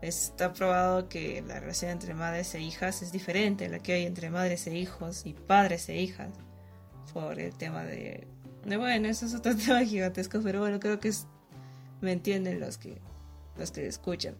[0.00, 4.06] está probado que la relación entre madres e hijas es diferente a la que hay
[4.06, 6.30] entre madres e hijos y padres e hijas.
[7.12, 8.26] Por el tema de...
[8.64, 11.26] de bueno, eso es otro tema gigantesco, pero bueno, creo que es
[12.00, 13.00] me entienden los que
[13.56, 14.36] los que escuchan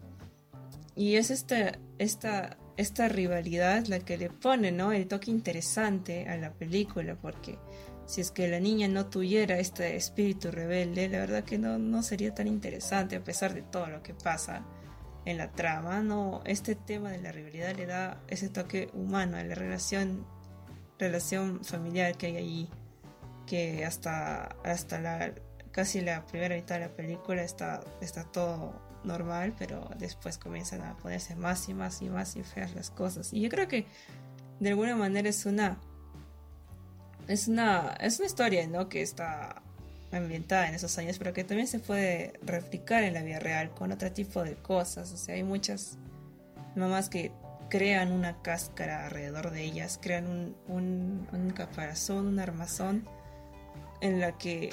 [0.95, 6.37] y es esta esta esta rivalidad la que le pone no el toque interesante a
[6.37, 7.57] la película porque
[8.09, 12.01] si es que la niña no tuviera este espíritu rebelde la verdad que no, no
[12.01, 14.63] sería tan interesante a pesar de todo lo que pasa
[15.25, 19.43] en la trama no este tema de la rivalidad le da ese toque humano a
[19.43, 20.25] la relación
[20.97, 22.69] relación familiar que hay allí
[23.45, 25.33] que hasta hasta la
[25.71, 30.97] casi la primera mitad de la película está, está todo normal, pero después comienzan a
[30.97, 33.33] ponerse más y más y más y feas las cosas.
[33.33, 33.87] Y yo creo que
[34.59, 35.79] de alguna manera es una
[37.29, 38.89] es una es una historia, ¿no?
[38.89, 39.61] que está
[40.11, 43.91] ambientada en esos años, pero que también se puede replicar en la vida real con
[43.91, 45.11] otro tipo de cosas.
[45.13, 45.97] O sea, hay muchas
[46.75, 47.31] mamás que
[47.69, 53.07] crean una cáscara alrededor de ellas, crean un, un, un caparazón, un armazón
[54.01, 54.71] en la que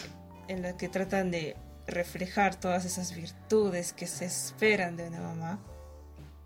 [0.48, 5.58] en la que tratan de reflejar todas esas virtudes que se esperan de una mamá,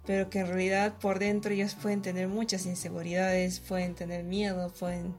[0.07, 5.15] pero que en realidad por dentro ellos pueden tener muchas inseguridades, pueden tener miedo, pueden,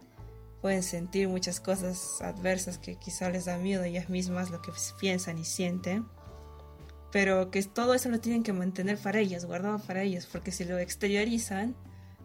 [0.61, 5.39] pueden sentir muchas cosas adversas que quizá les da miedo ellas mismas, lo que piensan
[5.39, 6.05] y sienten,
[7.11, 10.63] pero que todo eso lo tienen que mantener para ellas, guardado para ellas, porque si
[10.65, 11.75] lo exteriorizan,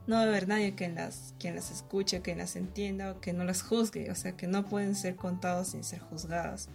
[0.06, 3.32] no va a haber nadie que las, quien las escuche, que las entienda o que
[3.32, 6.68] no las juzgue, o sea que no pueden ser contados sin ser juzgadas.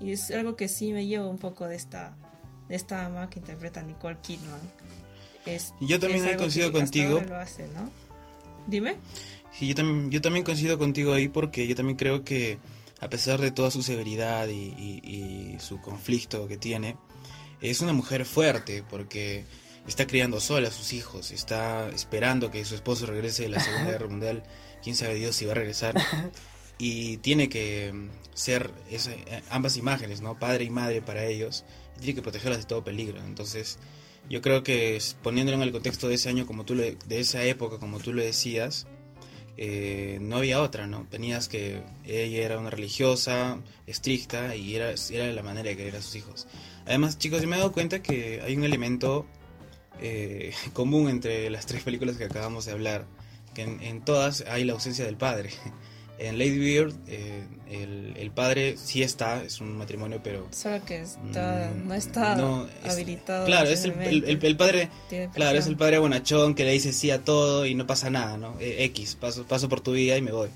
[0.00, 2.16] Y es algo que sí me lleva un poco de esta,
[2.68, 4.60] de esta ama que interpreta Nicole Kidman.
[5.46, 7.22] Es, yo también coincido contigo.
[7.26, 7.88] Lo hace, ¿no?
[8.66, 8.96] Dime.
[9.58, 12.58] Sí, yo también, yo también coincido contigo ahí porque yo también creo que
[13.00, 16.96] a pesar de toda su severidad y, y, y su conflicto que tiene,
[17.60, 19.44] es una mujer fuerte porque
[19.86, 23.90] está criando sola a sus hijos, está esperando que su esposo regrese de la Segunda
[23.92, 24.42] Guerra Mundial,
[24.82, 25.94] quién sabe Dios si va a regresar,
[26.78, 27.92] y tiene que
[28.34, 28.70] ser
[29.50, 30.38] ambas imágenes, ¿no?
[30.38, 31.64] Padre y madre para ellos,
[31.96, 33.22] y tiene que protegerlas de todo peligro.
[33.24, 33.78] Entonces,
[34.28, 37.78] yo creo que poniéndolo en el contexto de ese año, como tú de esa época,
[37.78, 38.86] como tú lo decías,
[39.56, 41.06] eh, no había otra, ¿no?
[41.10, 46.02] Tenías que ella era una religiosa, estricta, y era, era la manera de querer a
[46.02, 46.46] sus hijos.
[46.84, 49.26] Además, chicos, yo me he dado cuenta que hay un elemento
[50.00, 53.06] eh, común entre las tres películas que acabamos de hablar,
[53.54, 55.50] que en, todas hay la ausencia del padre.
[56.18, 60.46] En Lady Bird eh, el, padre sí está, es un matrimonio, pero...
[60.50, 63.46] Solo que está, mm, no está habilitado.
[63.46, 64.90] Claro, es el, el, padre,
[65.34, 68.36] claro, es el padre bonachón que le dice sí a todo y no pasa nada,
[68.36, 68.56] ¿no?
[68.60, 70.48] Eh, X, paso, paso por tu vida y me voy.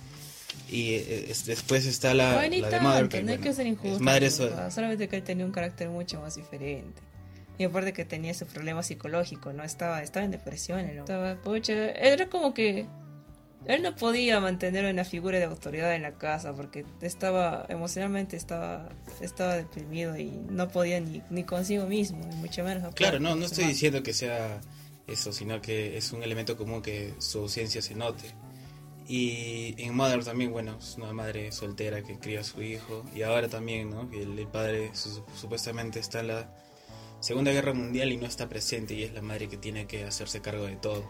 [0.68, 0.98] Y
[1.46, 3.24] después está la, la de Mother.
[3.24, 3.98] no hay que ser injusto.
[4.00, 7.02] Madre solamente que él tenía un carácter mucho más diferente.
[7.58, 9.64] Y aparte que tenía ese problema psicológico, ¿no?
[9.64, 10.80] Estaba, estaba en depresión.
[10.80, 11.36] Estaba,
[11.66, 12.86] era como que
[13.66, 18.88] él no podía mantener una figura de autoridad en la casa porque estaba emocionalmente estaba
[19.20, 22.94] estaba deprimido y no podía ni, ni consigo mismo, mucho menos.
[22.94, 24.60] Claro, no, no estoy diciendo que sea
[25.06, 28.34] eso, sino que es un elemento común que su ausencia se note.
[29.06, 33.04] Y en Mother también, bueno, es una madre soltera que cría a su hijo.
[33.12, 34.08] Y ahora también, ¿no?
[34.12, 36.54] El, el padre supuestamente está en la
[37.18, 40.40] Segunda Guerra Mundial y no está presente y es la madre que tiene que hacerse
[40.40, 41.04] cargo de todo.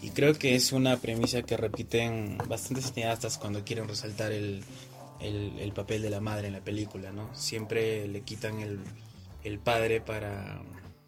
[0.00, 4.62] Y creo que es una premisa que repiten bastantes cineastas cuando quieren resaltar el,
[5.20, 7.34] el, papel de la madre en la película, ¿no?
[7.34, 8.78] Siempre le quitan el,
[9.42, 10.62] el padre para,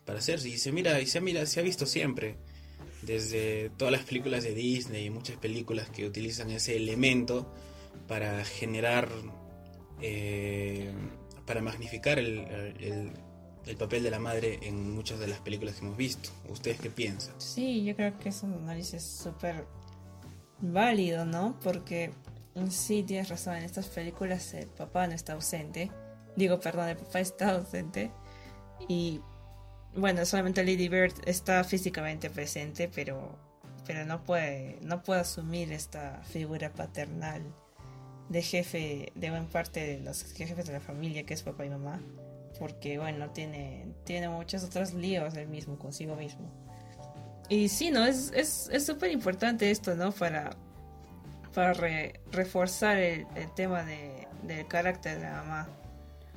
[0.05, 0.49] para hacerse.
[0.49, 2.36] Y se mira, y se mira, se ha visto siempre.
[3.03, 7.51] Desde todas las películas de Disney y muchas películas que utilizan ese elemento
[8.09, 9.09] para generar,
[10.03, 10.93] eh,
[11.47, 12.41] para magnificar el,
[12.80, 13.12] el,
[13.70, 16.30] el, papel de la madre en muchas de las películas que hemos visto.
[16.48, 17.34] ¿Ustedes qué piensan?
[17.38, 19.64] Sí, yo creo que es un análisis súper
[20.60, 21.58] válido, ¿no?
[21.62, 22.12] Porque
[22.70, 25.90] sí tienes razón, en estas películas el papá no está ausente.
[26.36, 28.10] Digo, perdón, el papá está ausente.
[28.88, 29.20] Y
[29.94, 33.36] bueno, solamente Lady Bird está físicamente presente, pero,
[33.86, 37.42] pero no, puede, no puede asumir esta figura paternal
[38.28, 41.70] de jefe de buena parte de los jefes de la familia, que es papá y
[41.70, 42.00] mamá,
[42.61, 46.46] porque bueno, tiene, tiene muchos otros líos él mismo, consigo mismo.
[47.48, 48.04] Y sí, ¿no?
[48.04, 48.26] Es
[48.84, 50.12] súper es, importante esto, ¿no?
[50.12, 50.50] Para,
[51.54, 51.72] para
[52.30, 55.68] reforzar el, el tema de, del carácter de la mamá.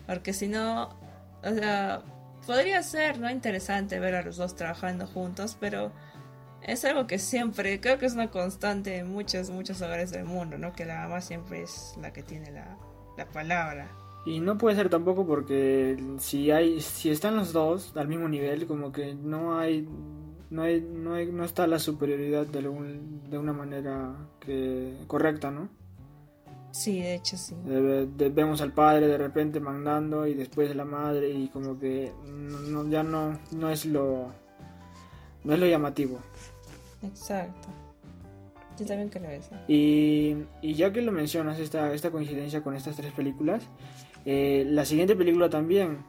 [0.08, 0.98] Porque si no,
[1.44, 2.02] o sea,
[2.48, 3.30] podría ser, ¿no?
[3.30, 5.92] Interesante ver a los dos trabajando juntos, pero
[6.62, 10.58] es algo que siempre, creo que es una constante en muchos, muchos hogares del mundo,
[10.58, 10.72] ¿no?
[10.72, 12.78] Que la mamá siempre es la que tiene la,
[13.18, 14.03] la palabra.
[14.26, 18.68] Y no puede ser tampoco porque si hay, si están los dos al mismo nivel,
[18.68, 19.88] como que no hay,
[20.50, 25.52] no hay, no, hay, no está la superioridad de, algún, de una manera que correcta,
[25.52, 25.68] ¿no?
[26.72, 27.54] Sí, de hecho sí.
[27.66, 33.04] vemos al padre de repente mandando y después la madre y como que no, ya
[33.04, 34.32] no, no es lo
[35.44, 36.18] no es lo llamativo.
[37.04, 37.68] Exacto.
[38.80, 39.56] Yo también creo eso.
[39.68, 43.64] Y, y ya que lo mencionas, esta, esta coincidencia con estas tres películas,
[44.26, 46.00] eh, la siguiente película también,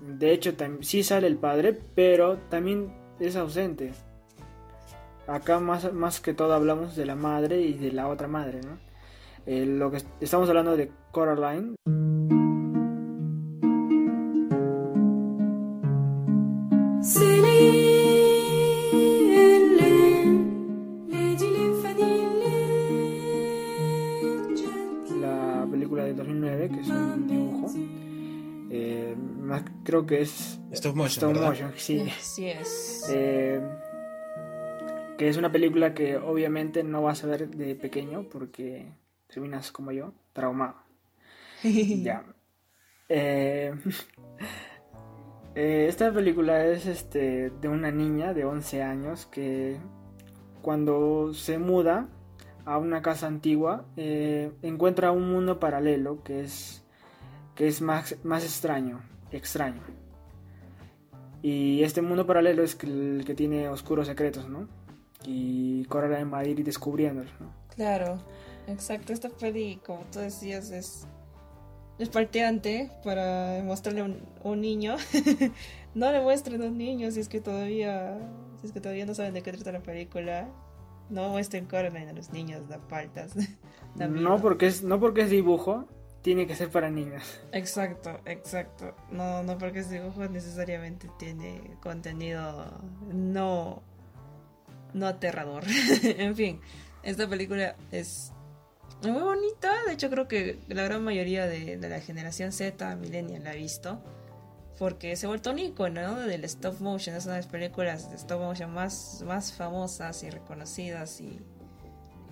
[0.00, 3.92] de hecho sí sale el padre, pero también es ausente.
[5.26, 8.78] Acá más, más que todo hablamos de la madre y de la otra madre, ¿no?
[9.46, 11.74] Eh, lo que estamos hablando de Coraline.
[29.84, 32.08] Creo que es stop motion, stop motion sí.
[32.20, 33.08] sí es.
[33.10, 33.60] Eh,
[35.20, 38.92] que es una película que obviamente no vas a ver de pequeño porque
[39.26, 40.76] terminas como yo, traumado.
[41.62, 42.24] ya.
[43.08, 43.74] Eh,
[45.54, 49.78] eh, esta película es este, de una niña de 11 años que
[50.62, 52.08] cuando se muda
[52.64, 56.84] a una casa antigua eh, encuentra un mundo paralelo que es,
[57.54, 59.02] que es más, más extraño,
[59.32, 59.82] extraño.
[61.42, 64.68] Y este mundo paralelo es el que tiene oscuros secretos, ¿no?
[65.24, 67.52] Y Coraline va a ir descubriéndolos, ¿no?
[67.74, 68.18] Claro.
[68.66, 71.06] Exacto, esta peli, como tú decías, es,
[71.98, 74.96] es parteante para mostrarle a un, niño.
[75.94, 78.18] no le muestren a un niño si es que todavía
[78.60, 80.48] si es que todavía no saben de qué trata la película.
[81.08, 83.34] No muestren Coraline a los niños, da paltas.
[83.96, 85.88] no porque es no porque es dibujo,
[86.22, 87.40] tiene que ser para niños.
[87.52, 88.94] Exacto, exacto.
[89.10, 92.80] No, no porque es dibujo necesariamente tiene contenido
[93.12, 93.82] no
[94.92, 95.64] no aterrador.
[96.02, 96.60] en fin,
[97.02, 98.32] esta película es
[99.02, 99.72] muy bonita.
[99.86, 104.02] De hecho, creo que la gran mayoría de, la generación Z, millennial, la ha visto.
[104.78, 107.14] Porque se ha vuelto un icono del stop motion.
[107.14, 111.38] Es una de las películas de stop motion más, más famosas y reconocidas y,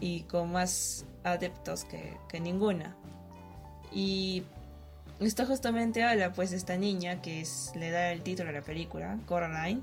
[0.01, 2.97] y con más adeptos que, que ninguna.
[3.93, 4.45] Y
[5.21, 8.63] esto justamente habla pues de esta niña que es, le da el título a la
[8.63, 9.83] película, Coraline,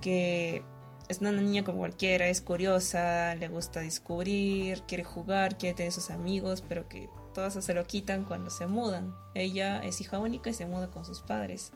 [0.00, 0.62] que
[1.08, 6.10] es una niña como cualquiera, es curiosa, le gusta descubrir, quiere jugar, quiere tener sus
[6.10, 9.14] amigos, pero que todo eso se lo quitan cuando se mudan.
[9.34, 11.72] Ella es hija única y se muda con sus padres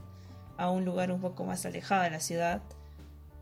[0.56, 2.62] a un lugar un poco más alejado de la ciudad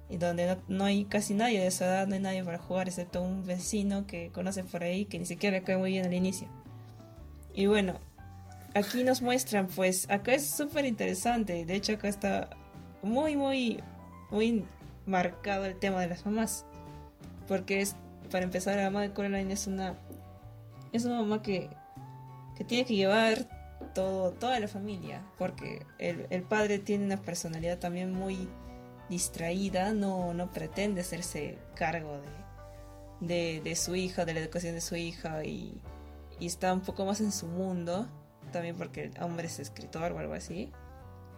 [0.08, 3.22] y donde no, hay casi nadie de esa edad, no hay nadie para jugar excepto
[3.22, 6.48] un vecino que conoce por ahí que ni siquiera le cae muy bien al inicio.
[7.56, 7.94] Y bueno,
[8.74, 12.50] aquí nos muestran, pues acá es súper interesante, de hecho acá está
[13.02, 13.82] muy, muy,
[14.30, 14.66] muy
[15.06, 16.66] marcado el tema de las mamás.
[17.48, 17.96] Porque es,
[18.30, 19.94] para empezar, la mamá de Coraline es una,
[20.92, 21.70] es una mamá que,
[22.58, 23.48] que tiene que llevar
[23.94, 25.22] todo, toda la familia.
[25.38, 28.50] Porque el, el padre tiene una personalidad también muy
[29.08, 32.20] distraída, no, no pretende hacerse cargo
[33.20, 35.80] de, de, de, su hija, de la educación de su hija y,
[36.38, 38.06] y está un poco más en su mundo.
[38.52, 40.72] También porque el hombre es escritor o algo así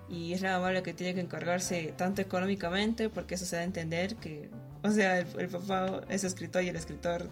[0.09, 3.63] y es la mamá la que tiene que encargarse tanto económicamente, porque eso se da
[3.63, 4.49] a entender que,
[4.83, 7.29] o sea, el, papá es escritor y el escritor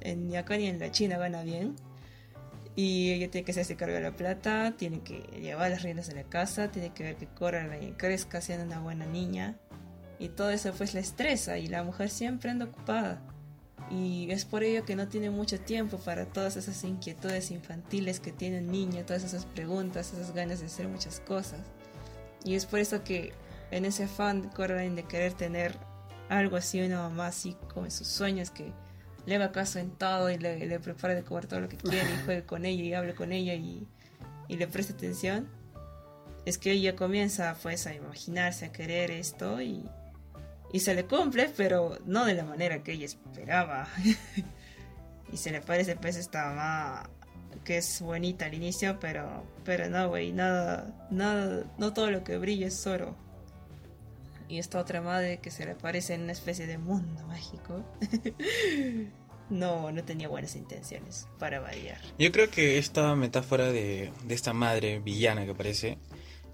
[0.00, 1.76] en, acá ni en la China gana bien.
[2.74, 6.14] Y ella tiene que hacerse cargo de la plata, tiene que llevar las riendas de
[6.14, 9.56] la casa, tiene que ver que Coraline crezca siendo una buena niña.
[10.18, 13.22] Y todo eso pues la estresa y la mujer siempre anda ocupada.
[13.90, 18.32] Y es por ello que no tiene mucho tiempo para todas esas inquietudes infantiles que
[18.32, 21.60] tiene un niño, todas esas preguntas, esas ganas de hacer muchas cosas.
[22.44, 23.32] Y es por eso que
[23.70, 25.76] en ese afán de Coraline de querer tener
[26.28, 28.72] algo así, una mamá así como en sus sueños que
[29.26, 32.08] le haga caso en todo y le, le prepare de comer todo lo que quiere
[32.12, 33.86] y juegue con ella y hable con ella y,
[34.48, 35.48] y le preste atención,
[36.44, 39.88] es que ella comienza pues a imaginarse, a querer esto y,
[40.76, 43.88] y se le cumple, pero no de la manera que ella esperaba.
[45.32, 47.08] y se le parece pues esta mamá
[47.64, 52.36] que es bonita al inicio, pero, pero no, güey, nada, nada, no todo lo que
[52.36, 53.16] brilla es oro.
[54.50, 57.82] Y esta otra madre que se le parece en una especie de mundo mágico.
[59.48, 62.02] no, no tenía buenas intenciones, para variar.
[62.18, 65.96] Yo creo que esta metáfora de, de esta madre villana que aparece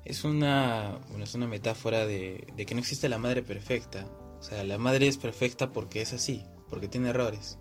[0.05, 4.07] es una, bueno, es una metáfora de, de que no existe la madre perfecta.
[4.41, 7.59] O sea, la madre es perfecta porque es así, porque tiene errores.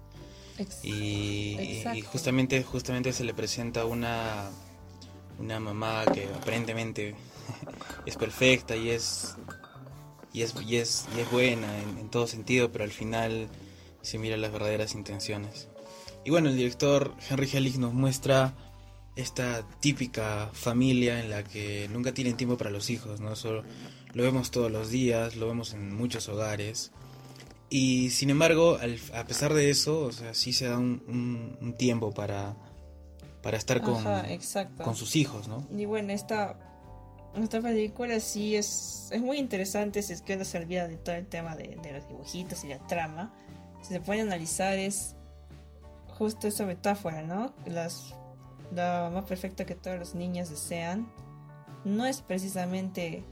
[0.57, 1.99] Ex- Y, Exacto.
[1.99, 4.49] y justamente, justamente se le presenta una,
[5.39, 7.15] una mamá que aparentemente
[8.05, 9.35] es perfecta y es,
[10.33, 13.47] y es, y es, y es buena en, en todo sentido, pero al final
[14.01, 15.67] se mira las verdaderas intenciones.
[16.25, 18.53] Y bueno, el director Henry Hellig nos muestra
[19.15, 23.35] esta típica familia en la que nunca tienen tiempo para los hijos, ¿no?
[23.35, 23.63] Solo
[24.13, 26.91] lo vemos todos los días, lo vemos en muchos hogares.
[27.69, 31.57] Y sin embargo, al- a pesar de eso, o sea, sí se da un, un-
[31.61, 32.55] un tiempo para,
[33.41, 34.31] para estar con, Ajá,
[34.85, 35.65] con sus hijos, ¿no?
[35.77, 36.57] Y bueno, esta,
[37.35, 41.15] esta película sí es, es muy interesante si es que uno se olvida de todo
[41.15, 43.33] el tema de, de los dibujitos y la trama.
[43.81, 45.15] Si se puede analizar es
[46.17, 47.53] justo esa metáfora, ¿no?
[47.65, 48.13] Las,
[48.71, 51.11] la más perfecta que todos los niños desean
[51.83, 53.23] no es precisamente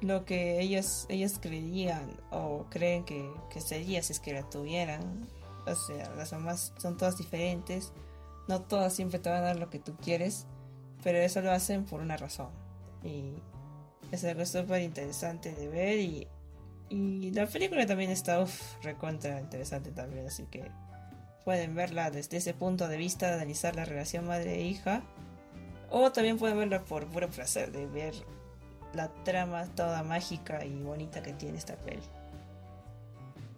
[0.00, 5.26] lo que ellos, ellos creían o creen que, que sería si es que la tuvieran.
[5.66, 7.92] O sea, las mamás son todas diferentes,
[8.46, 10.46] no todas siempre te van a dar lo que tú quieres,
[11.02, 12.48] pero eso lo hacen por una razón.
[13.02, 13.34] Y
[14.12, 16.28] es algo súper interesante de ver y,
[16.88, 20.70] y la película también está uf, recontra interesante también, así que
[21.48, 24.78] pueden verla desde ese punto de vista de analizar la relación madre e.
[25.88, 28.12] O también pueden verla por puro placer de ver
[28.92, 32.02] la trama toda mágica y bonita que tiene esta peli.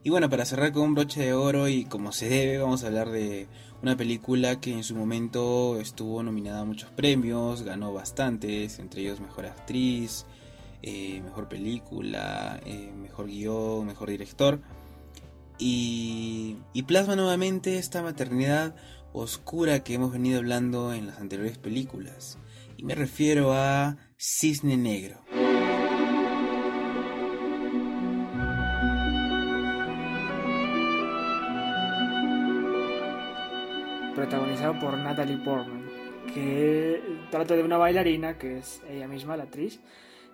[0.05, 2.87] Y bueno, para cerrar con un broche de oro y como se debe, vamos a
[2.87, 3.49] hablar de
[3.83, 9.19] una película que en su momento estuvo nominada a muchos premios, ganó bastantes, entre ellos
[9.19, 10.27] Mejor Actriz,
[10.83, 14.61] eh, Mejor Película, eh, Mejor Guión, Mejor Director.
[15.63, 16.57] Y,
[16.89, 18.75] plasma nuevamente esta maternidad
[19.13, 22.39] oscura que hemos venido hablando en las anteriores películas.
[22.79, 25.21] Y me refiero a Cisne Negro.
[34.21, 35.87] protagonizado por Natalie Portman,
[36.35, 39.81] que trata de una bailarina, que es ella misma, la actriz,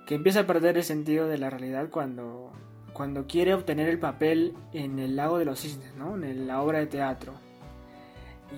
[0.09, 2.53] que empieza a perder el sentido de la realidad cuando,
[2.97, 6.15] cuando quiere obtener el papel en el lago de los cisnes, ¿no?
[6.17, 7.35] en la obra de teatro.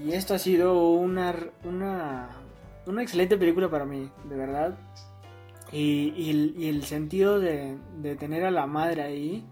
[0.05, 1.35] Y esto ha sido una,
[1.65, 2.37] una,
[2.87, 4.79] una excelente película para mí, de verdad.
[5.73, 9.45] Y, y y el sentido de, de tener a la madre ahí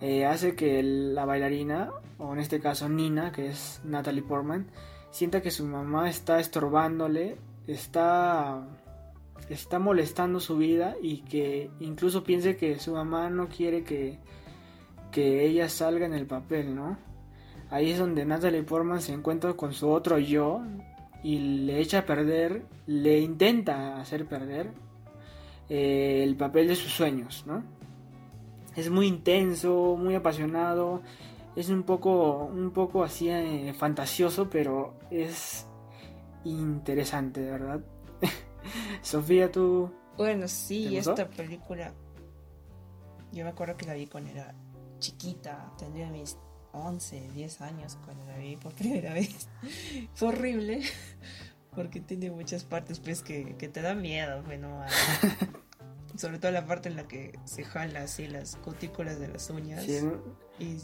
[0.00, 4.66] eh, hace que la bailarina, o en este caso Nina, que es Natalie Portman,
[5.10, 7.36] sienta que su mamá está estorbándole,
[7.68, 8.66] está,
[9.48, 14.18] está molestando su vida y que incluso piense que su mamá no quiere que,
[15.12, 16.98] que ella salga en el papel, ¿no?
[17.70, 20.62] Ahí es donde Natalie Portman se encuentra con su otro yo
[21.22, 24.70] y le echa a perder, le intenta hacer perder
[25.68, 27.64] eh, el papel de sus sueños, ¿no?
[28.76, 31.02] Es muy intenso, muy apasionado,
[31.56, 35.66] es un poco, un poco así eh, fantasioso, pero es
[36.44, 37.80] interesante, de verdad.
[39.02, 39.92] Sofía, tú...
[40.16, 41.92] Bueno, ¿Te sí, esta película.
[43.32, 44.54] Yo me acuerdo que la vi cuando era
[44.98, 46.38] chiquita, tendría mis
[46.72, 49.48] 11, 10 años cuando la vi por primera vez.
[50.14, 50.82] Fue horrible,
[51.74, 54.80] porque tiene muchas partes pues que, que te dan miedo, bueno,
[56.16, 59.84] sobre todo la parte en la que se jala así las cutículas de las uñas
[59.84, 60.78] sí, no- y,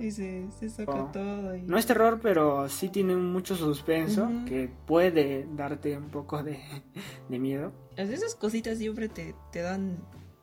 [0.04, 1.10] y se, se saca Oh.
[1.12, 1.54] todo.
[1.56, 6.58] y- no es terror, pero sí tiene mucho suspenso que puede darte un poco de,
[7.28, 7.72] de miedo.
[7.96, 9.98] Esas cositas siempre te, te dan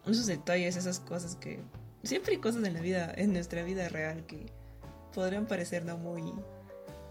[0.06, 1.60] esos detalles, esas cosas que...
[2.04, 4.46] Siempre hay cosas en la vida, en nuestra vida real que
[5.14, 6.24] podrían parecer no muy,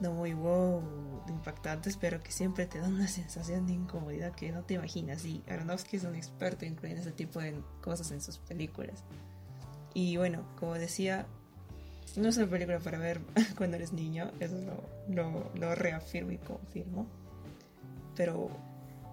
[0.01, 0.83] no muy wow,
[1.29, 5.25] impactantes, pero que siempre te dan una sensación de incomodidad que no te imaginas.
[5.25, 9.05] Y Aronofsky es un experto incluyendo ese tipo de cosas en sus películas.
[9.95, 11.27] Y bueno, como decía,
[12.17, 13.21] no es una película para ver
[13.57, 14.57] cuando eres niño, eso
[15.09, 17.07] lo, lo, reafirmo y confirmo.
[18.15, 18.51] Pero,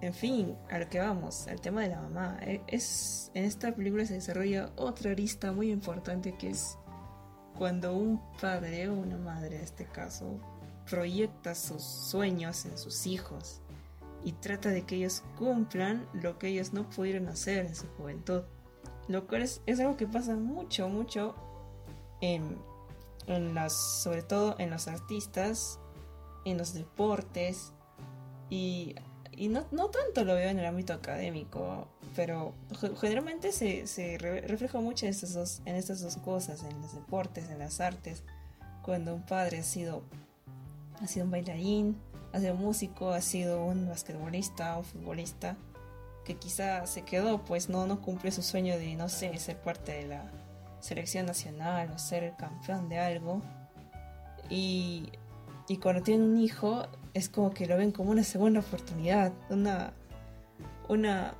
[0.01, 2.37] en fin, a lo que vamos, al tema de la mamá.
[2.41, 6.77] E, es, en esta película se desarrolla otra arista muy importante que es
[7.57, 10.39] cuando un padre o una madre en este caso
[10.89, 13.61] proyecta sus sueños en sus hijos
[14.23, 18.41] y trata de que ellos cumplan lo que ellos no pudieron hacer en su juventud.
[19.07, 21.35] Lo cual es, algo que pasa mucho, mucho
[22.21, 22.57] en,
[23.27, 25.79] en las, sobre todo en los artistas,
[26.43, 27.71] en los deportes
[28.49, 28.95] y,
[29.31, 32.53] y no, no, tanto lo veo en el ámbito académico, pero
[32.99, 37.59] generalmente se, se refleja mucho en estas, en estas dos cosas, en los deportes, en
[37.59, 38.23] las artes,
[38.81, 40.03] cuando un padre ha sido
[41.01, 41.97] ha sido un bailarín,
[42.33, 45.57] ha sido un músico, ha sido un basquetbolista, un futbolista,
[46.25, 49.91] que quizá se quedó, pues no, no cumple su sueño de, no sé, ser parte
[49.93, 50.31] de la
[50.79, 53.41] selección nacional o ser el campeón de algo.
[54.49, 55.11] Y,
[55.67, 59.93] y cuando tienen un hijo, es como que lo ven como una segunda oportunidad, una,
[60.89, 61.35] una,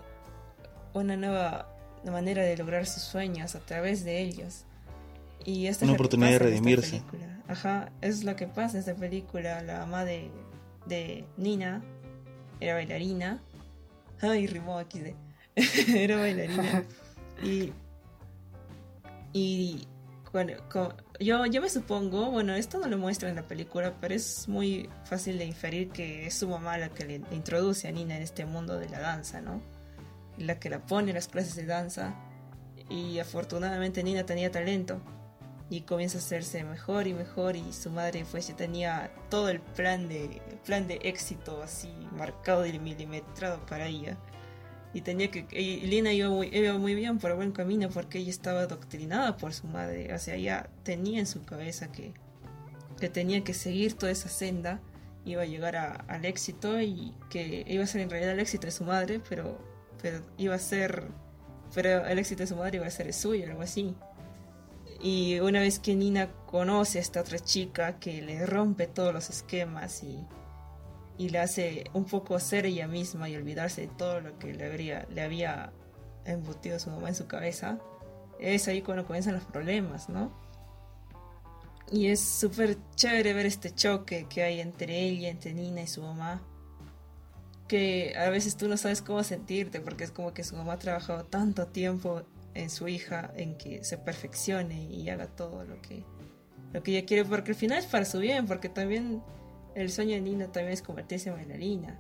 [0.94, 1.68] una nueva
[2.06, 4.66] manera de lograr sus sueños a través de ellos.
[5.44, 7.04] Y esta una oportunidad de redimirse.
[7.48, 9.62] Ajá, es lo que pasa en esta película.
[9.62, 10.32] La mamá de,
[10.86, 11.84] de Nina
[12.60, 13.42] era bailarina.
[14.22, 15.16] Ay, rimó aquí de.
[15.96, 16.84] era bailarina.
[17.44, 17.72] y.
[19.34, 19.88] Y.
[21.22, 24.90] Yo, yo me supongo, bueno, esto no lo muestra en la película, pero es muy
[25.06, 28.46] fácil de inferir que es su mamá la que le introduce a Nina en este
[28.46, 29.62] mundo de la danza, ¿no?
[30.38, 32.16] La que la pone en las clases de danza.
[32.90, 35.00] Y afortunadamente Nina tenía talento
[35.70, 39.60] y comienza a hacerse mejor y mejor y su madre pues ya tenía todo el
[39.60, 44.18] plan de plan de éxito así marcado y milimetrado para ella.
[44.94, 45.46] Y tenía que
[45.84, 49.68] Lina iba muy, iba muy bien por buen camino porque ella estaba adoctrinada por su
[49.68, 50.14] madre.
[50.14, 52.14] O sea ella tenía en su cabeza que,
[53.00, 54.80] que tenía que seguir toda esa senda
[55.26, 55.76] iba a llegar
[56.08, 59.58] al éxito y que iba a ser en realidad el éxito de su madre pero
[60.02, 61.08] pero iba a ser
[61.74, 63.96] pero el éxito de su madre iba a ser el suyo algo así
[65.06, 69.30] y una vez que Nina conoce a esta otra chica que le rompe todos los
[69.30, 70.26] esquemas y,
[71.20, 74.66] y le hace un poco ser ella misma y olvidarse de todo lo que le,
[74.66, 75.72] habría, le había
[76.26, 77.78] embutido su mamá en su cabeza,
[78.40, 80.32] es ahí cuando comienzan los problemas, ¿no?
[81.92, 86.02] Y es súper chévere ver este choque que hay entre ella, entre Nina y su
[86.02, 86.42] mamá.
[87.68, 90.80] Que a veces tú no sabes cómo sentirte porque es como que su mamá ha
[90.80, 92.24] trabajado tanto tiempo
[92.56, 96.04] en su hija en que se perfeccione y haga todo lo que
[96.74, 99.22] lo que ella quiere porque al final es para su bien porque también
[99.76, 102.00] el sueño de Nina también es convertirse en bailarina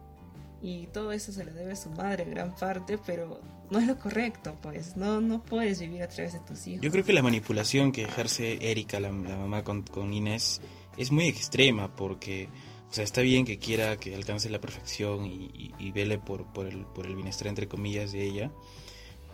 [0.61, 3.87] y todo eso se lo debe a su madre en gran parte pero no es
[3.87, 6.81] lo correcto pues no no puedes vivir a través de tus hijos.
[6.81, 10.61] Yo creo que la manipulación que ejerce Erika la, mamá con, con Inés
[10.97, 12.49] es muy extrema porque
[12.89, 16.65] o sea, está bien que quiera que alcance la perfección y, y, vele por, por,
[16.65, 18.51] el, por el bienestar, entre comillas, de ella,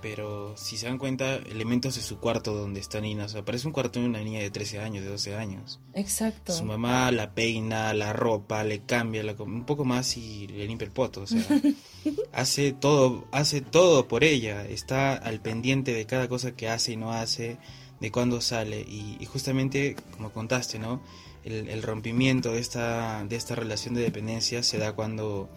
[0.02, 3.68] pero si se dan cuenta, elementos de su cuarto donde está Nina, o sea, parece
[3.68, 5.80] un cuarto de una niña de 13 años, de 12 años.
[5.94, 6.54] Exacto.
[6.54, 10.86] Su mamá la peina, la ropa, le cambia la, un poco más y le limpia
[10.86, 11.46] el poto, o sea,
[12.34, 16.98] hace todo, hace todo por ella, está al pendiente de cada cosa que hace y
[16.98, 17.58] no hace,
[18.00, 21.02] de cuándo sale y, justamente, como contaste, ¿no?
[21.44, 25.50] El, el, rompimiento de esta, de esta relación de dependencia se da cuando,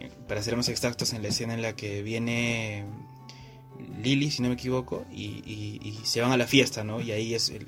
[0.00, 2.84] eh, para ser más exactos, en la escena en la que viene
[4.02, 7.00] Lily, si no me equivoco, y, se van a la fiesta, ¿no?
[7.00, 7.66] Y ahí es el,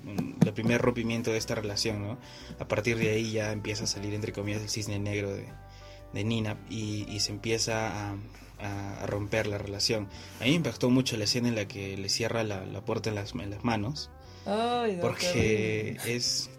[0.55, 2.19] primer rompimiento de esta relación, ¿no?
[2.59, 6.57] A partir de ahí ya empieza a salir, entre comillas, el cisne negro de, Nina
[6.71, 10.09] y, se empieza a, romper la relación.
[10.41, 13.15] A mí me impactó mucho la escena en la que le cierra la, puerta en
[13.15, 14.11] las, las manos.
[15.01, 16.51] porque es...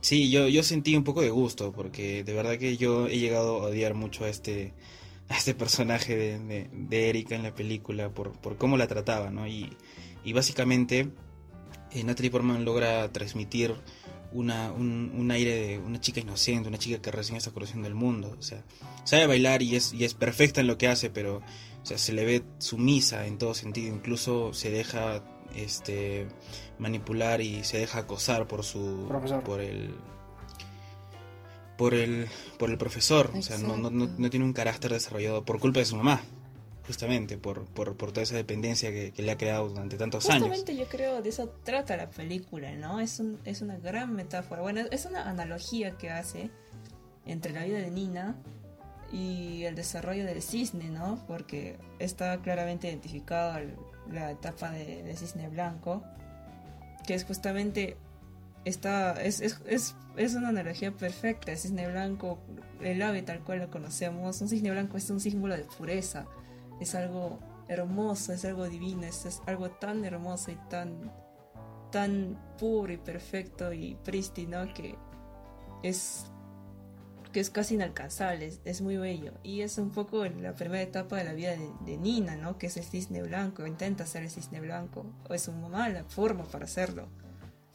[0.00, 3.62] Sí, yo, yo sentí un poco de gusto, porque de verdad que yo he llegado
[3.62, 4.72] a odiar mucho a este
[5.30, 9.46] a este personaje de, de, Erika en la película por, por, cómo la trataba, ¿no?
[9.46, 9.76] Y,
[10.24, 11.10] y básicamente
[11.92, 13.74] eh, Natalie Portman logra transmitir
[14.32, 17.94] una, un, un, aire de una chica inocente, una chica que recién está conociendo el
[17.94, 18.62] mundo, o sea,
[19.04, 21.36] sabe bailar y es, y es perfecta en lo que hace, pero
[21.82, 25.24] o sea, se le ve sumisa en todo sentido, incluso se deja
[25.54, 26.26] este
[26.78, 29.42] manipular y se deja acosar por su Profesor.
[29.42, 29.94] por el
[31.78, 32.26] por el,
[32.58, 35.86] por el profesor, o sea, no, no, no, tiene un carácter desarrollado por culpa de
[35.86, 36.20] su mamá,
[36.84, 40.48] justamente, por, por, por toda esa dependencia que, le ha creado durante tantos años.
[40.48, 42.98] Justamente yo creo de eso trata la película, ¿no?
[42.98, 46.50] Es, un, es una gran metáfora, bueno, es una analogía que hace
[47.26, 48.34] entre la vida de Nina
[49.12, 51.24] y el desarrollo del cisne, ¿no?
[51.28, 53.56] Porque está claramente identificado
[54.10, 56.02] la etapa de, de cisne blanco,
[57.06, 57.96] que es justamente
[58.68, 61.52] es, una analogía perfecta.
[61.52, 62.38] El cisne blanco,
[62.80, 66.26] el ave tal cual lo conocemos, un cisne blanco es un símbolo de pureza,
[66.80, 67.38] es algo
[67.68, 71.12] hermoso, es algo divino, es, algo tan hermoso y tan
[71.90, 74.94] tan puro y perfecto y prístino que
[75.82, 76.30] es
[77.32, 79.34] que es casi inalcanzable, es, muy bello.
[79.42, 81.54] Y es un poco la primera etapa de la vida
[81.84, 82.58] de, Nina, ¿no?
[82.58, 86.04] Que es el cisne blanco, intenta ser el cisne blanco, o es su mamá la
[86.04, 87.08] forma para hacerlo.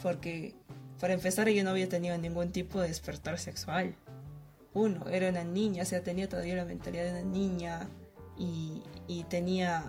[0.01, 0.55] Porque,
[0.99, 3.95] para empezar, ella no había tenido ningún tipo de despertar sexual.
[4.73, 7.87] Uno, era una niña, o sea, tenía todavía la mentalidad de una niña
[8.37, 9.83] y, y tenía...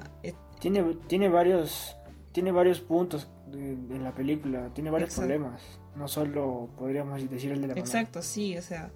[0.61, 1.97] Tiene, tiene, varios,
[2.33, 5.63] tiene varios puntos en la película, tiene varios problemas.
[5.97, 8.91] No solo podríamos decir el de la Exacto, sí, o sea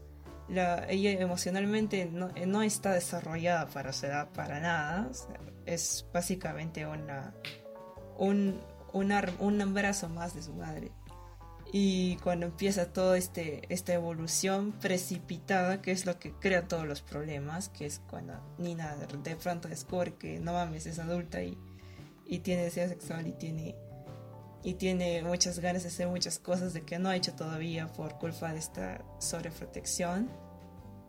[0.49, 5.11] ella emocionalmente no, no, está desarrollada para su edad para nada.
[5.67, 7.35] es básicamente una,
[8.17, 8.59] un,
[8.93, 9.13] un
[9.61, 10.91] abrazo más de su madre.
[11.71, 17.03] Y cuando empieza toda este, esta evolución precipitada, que es lo que crea todos los
[17.03, 21.59] problemas, que es cuando Nina de pronto descubre que no mames, es adulta y,
[22.27, 23.77] y tiene deseo sexual y tiene
[24.63, 28.19] y tiene muchas ganas de hacer muchas cosas de que no ha hecho todavía por
[28.19, 30.29] culpa de esta sobreprotección.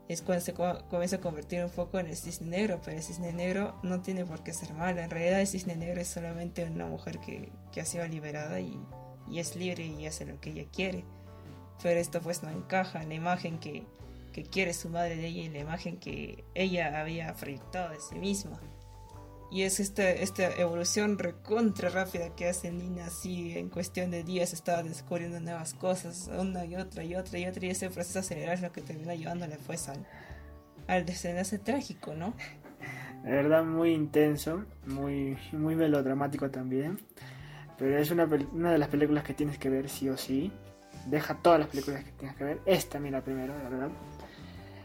[0.08, 3.32] Es cuando se comienza a convertir un poco en el cisne negro, pero el cisne
[3.34, 5.02] negro no tiene por qué ser malo.
[5.02, 8.80] En realidad el cisne negro es solamente una mujer que, que ha sido liberada y,
[9.30, 11.04] y, es libre y hace lo que ella quiere.
[11.82, 13.84] Pero esto pues no encaja en la imagen que,
[14.34, 18.16] que quiere su madre de ella y la imagen que ella había proyectado de sí
[18.16, 18.60] misma.
[19.52, 24.54] Y es esta, esta evolución recontra rápida que hace Nina así en cuestión de días
[24.54, 28.56] estaba descubriendo nuevas cosas, una y otra y otra y otra y ese proceso acelerar
[28.56, 30.06] es lo que termina llevándole pues al,
[30.86, 32.36] al desenlace trágico, ¿no?
[33.24, 37.00] La verdad muy intenso, muy, muy melodramático también.
[37.80, 40.52] Pero es una, una de las películas que tienes que ver sí o sí.
[41.06, 42.60] Deja todas las películas que tienes que ver.
[42.66, 43.90] Esta, mira, primero, la verdad.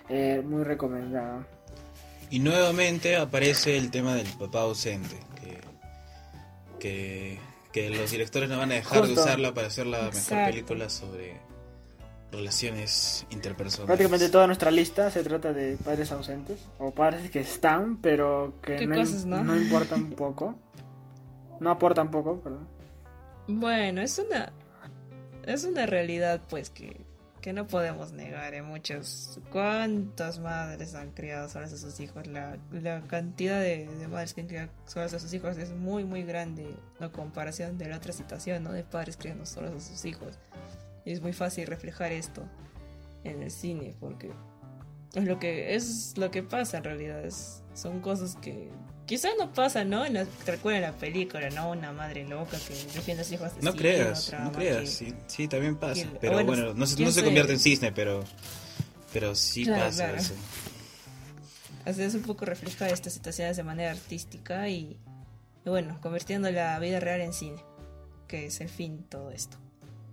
[0.08, 1.46] Eh, muy recomendada.
[2.30, 5.16] Y nuevamente aparece el tema del papá ausente,
[6.78, 7.38] que,
[7.72, 11.40] que, los directores no van a dejar de usarla para hacer la mejor película sobre
[12.30, 13.86] relaciones interpersonales.
[13.86, 18.86] Prácticamente toda nuestra lista se trata de padres ausentes, o padres que están, pero que
[18.86, 19.44] no, no?
[19.44, 20.58] no importan poco.
[21.60, 22.66] No aportan poco, perdón.
[23.46, 24.52] Bueno, es una
[25.46, 27.04] es una realidad pues que
[27.44, 28.62] que no podemos negar, ¿eh?
[28.62, 34.40] muchas, cuántas madres han criado solas a sus hijos, la, la cantidad de, madres que
[34.40, 38.14] han criado solas a sus hijos es muy muy grande en comparación de la otra
[38.14, 38.72] situación, ¿no?
[38.72, 40.38] De padres criando solos a sus hijos.
[41.04, 42.48] Y es muy fácil reflejar esto
[43.24, 44.32] en el cine, porque
[45.12, 47.28] es lo que, es lo que pasa en realidad,
[47.74, 48.70] son cosas que
[49.06, 50.06] Quizás no pasa, ¿no?
[50.06, 51.70] En la, en la película, ¿no?
[51.70, 53.52] Una madre loca que defiende a sus hijos.
[53.60, 56.06] No creas, no creas, sí, sí, también pasa.
[56.20, 58.24] pero bueno, no, se, no se convierte en cisne, pero,
[59.12, 60.34] pero sí pasa eso.
[61.84, 64.96] Así es un poco refleja estas situaciones de manera artística y,
[65.66, 67.62] bueno, convirtiendo la vida real en cine,
[68.26, 69.58] que es el fin de todo esto,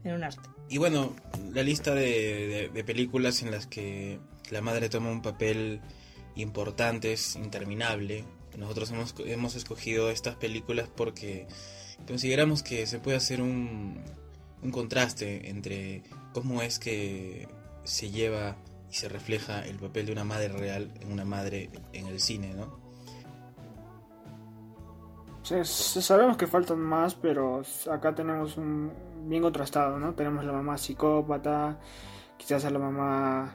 [0.04, 0.50] en un arte.
[0.68, 1.16] Y bueno,
[1.54, 4.20] la lista de, de películas en las que
[4.50, 5.80] la madre toma un papel
[6.36, 8.26] importante es interminable
[8.58, 11.47] nosotros hemos, hemos escogido estas películas porque
[12.08, 14.04] consideramos que se puede hacer un,
[14.62, 17.47] un contraste entre cómo es que
[17.84, 18.56] se lleva
[18.89, 22.54] y se refleja el papel de una madre real en una madre en el cine,
[22.54, 22.82] ¿no?
[25.64, 28.91] sabemos que faltan más, pero acá tenemos un
[29.26, 30.14] bien contrastado, ¿no?
[30.14, 31.78] Tenemos la mamá psicópata,
[32.38, 33.54] quizás a la mamá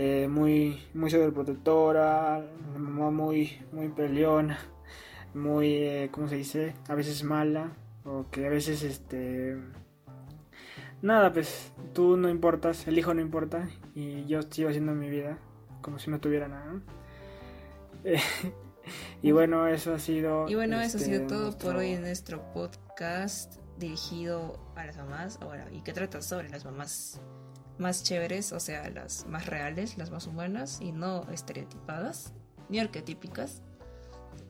[0.00, 2.40] eh, muy, muy sobreprotectora,
[2.76, 4.56] mamá muy, muy peleona,
[5.34, 6.74] muy, eh, ¿cómo se dice?
[6.86, 7.72] A veces mala,
[8.04, 9.56] o que a veces, este...
[11.02, 15.40] Nada, pues tú no importas, el hijo no importa, y yo sigo haciendo mi vida
[15.82, 16.80] como si no tuviera nada.
[19.22, 20.48] y bueno, eso ha sido...
[20.48, 24.96] Y bueno, eso ha sido este, todo por hoy en nuestro podcast dirigido a las
[24.96, 27.20] mamás, ahora, y que trata sobre las mamás
[27.78, 32.32] más chéveres, o sea, las más reales, las más humanas y no estereotipadas
[32.68, 33.62] ni arquetípicas.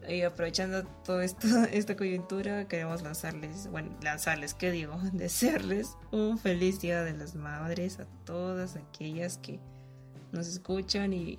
[0.09, 1.25] Y aprovechando toda
[1.73, 4.99] esta coyuntura, queremos lanzarles, bueno, lanzarles, ¿qué digo?
[5.13, 9.61] Desearles un feliz Día de las Madres a todas aquellas que
[10.33, 11.39] nos escuchan y,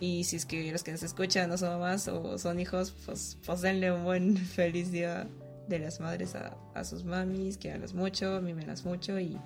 [0.00, 3.38] y si es que los que nos escuchan no son mamás o son hijos, pues,
[3.44, 5.28] pues denle un buen feliz Día
[5.68, 9.40] de las Madres a, a sus mamis, quieranlas mucho, mímelas mucho y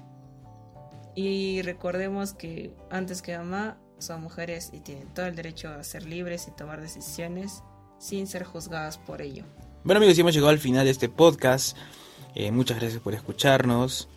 [1.17, 6.05] y recordemos que antes que mamá, son mujeres y tienen todo el derecho a ser
[6.05, 7.62] libres y tomar decisiones
[7.99, 9.45] sin ser juzgadas por ello.
[9.85, 11.77] Bueno amigos, hemos llegado al final de este podcast.
[12.35, 14.09] Eh, muchas gracias por escucharnos.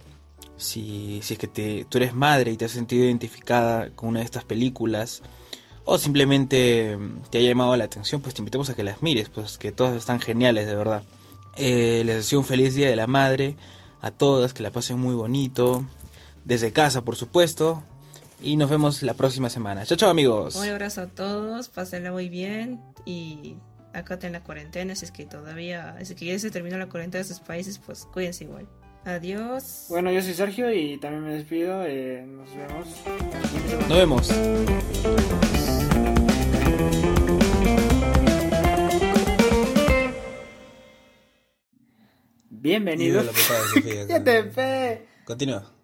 [0.58, 4.20] Si, si es que te, tú eres madre y te has sentido identificada con una
[4.20, 5.22] de estas películas,
[5.86, 9.30] o simplemente mm, te ha llamado la atención, pues te invitamos a que las mires,
[9.30, 11.04] pues que todas están geniales, de verdad.
[11.56, 13.56] Eh, les deseo un feliz Día de la Madre
[14.02, 15.86] a todas, que la pasen muy bonito,
[16.46, 17.84] desde casa, por supuesto,
[18.42, 19.86] y nos vemos la próxima semana.
[19.86, 20.56] Chao, chao, amigos.
[20.56, 23.56] Un abrazo a todos, pásenla muy bien y
[23.94, 26.88] acá en la cuarentena, si es que todavía, si es que ya se terminó la
[26.88, 28.68] cuarentena de sus países, pues cuídense igual.
[29.06, 29.86] Adiós.
[29.90, 31.84] Bueno, yo soy Sergio y también me despido.
[31.86, 32.88] eh, nos vemos.
[33.88, 35.40] Nos vemos.
[42.50, 43.24] Bienvenidos.
[43.24, 44.24] Digo la patada, Sofía,
[44.54, 45.08] te.
[45.26, 45.79] Continúa.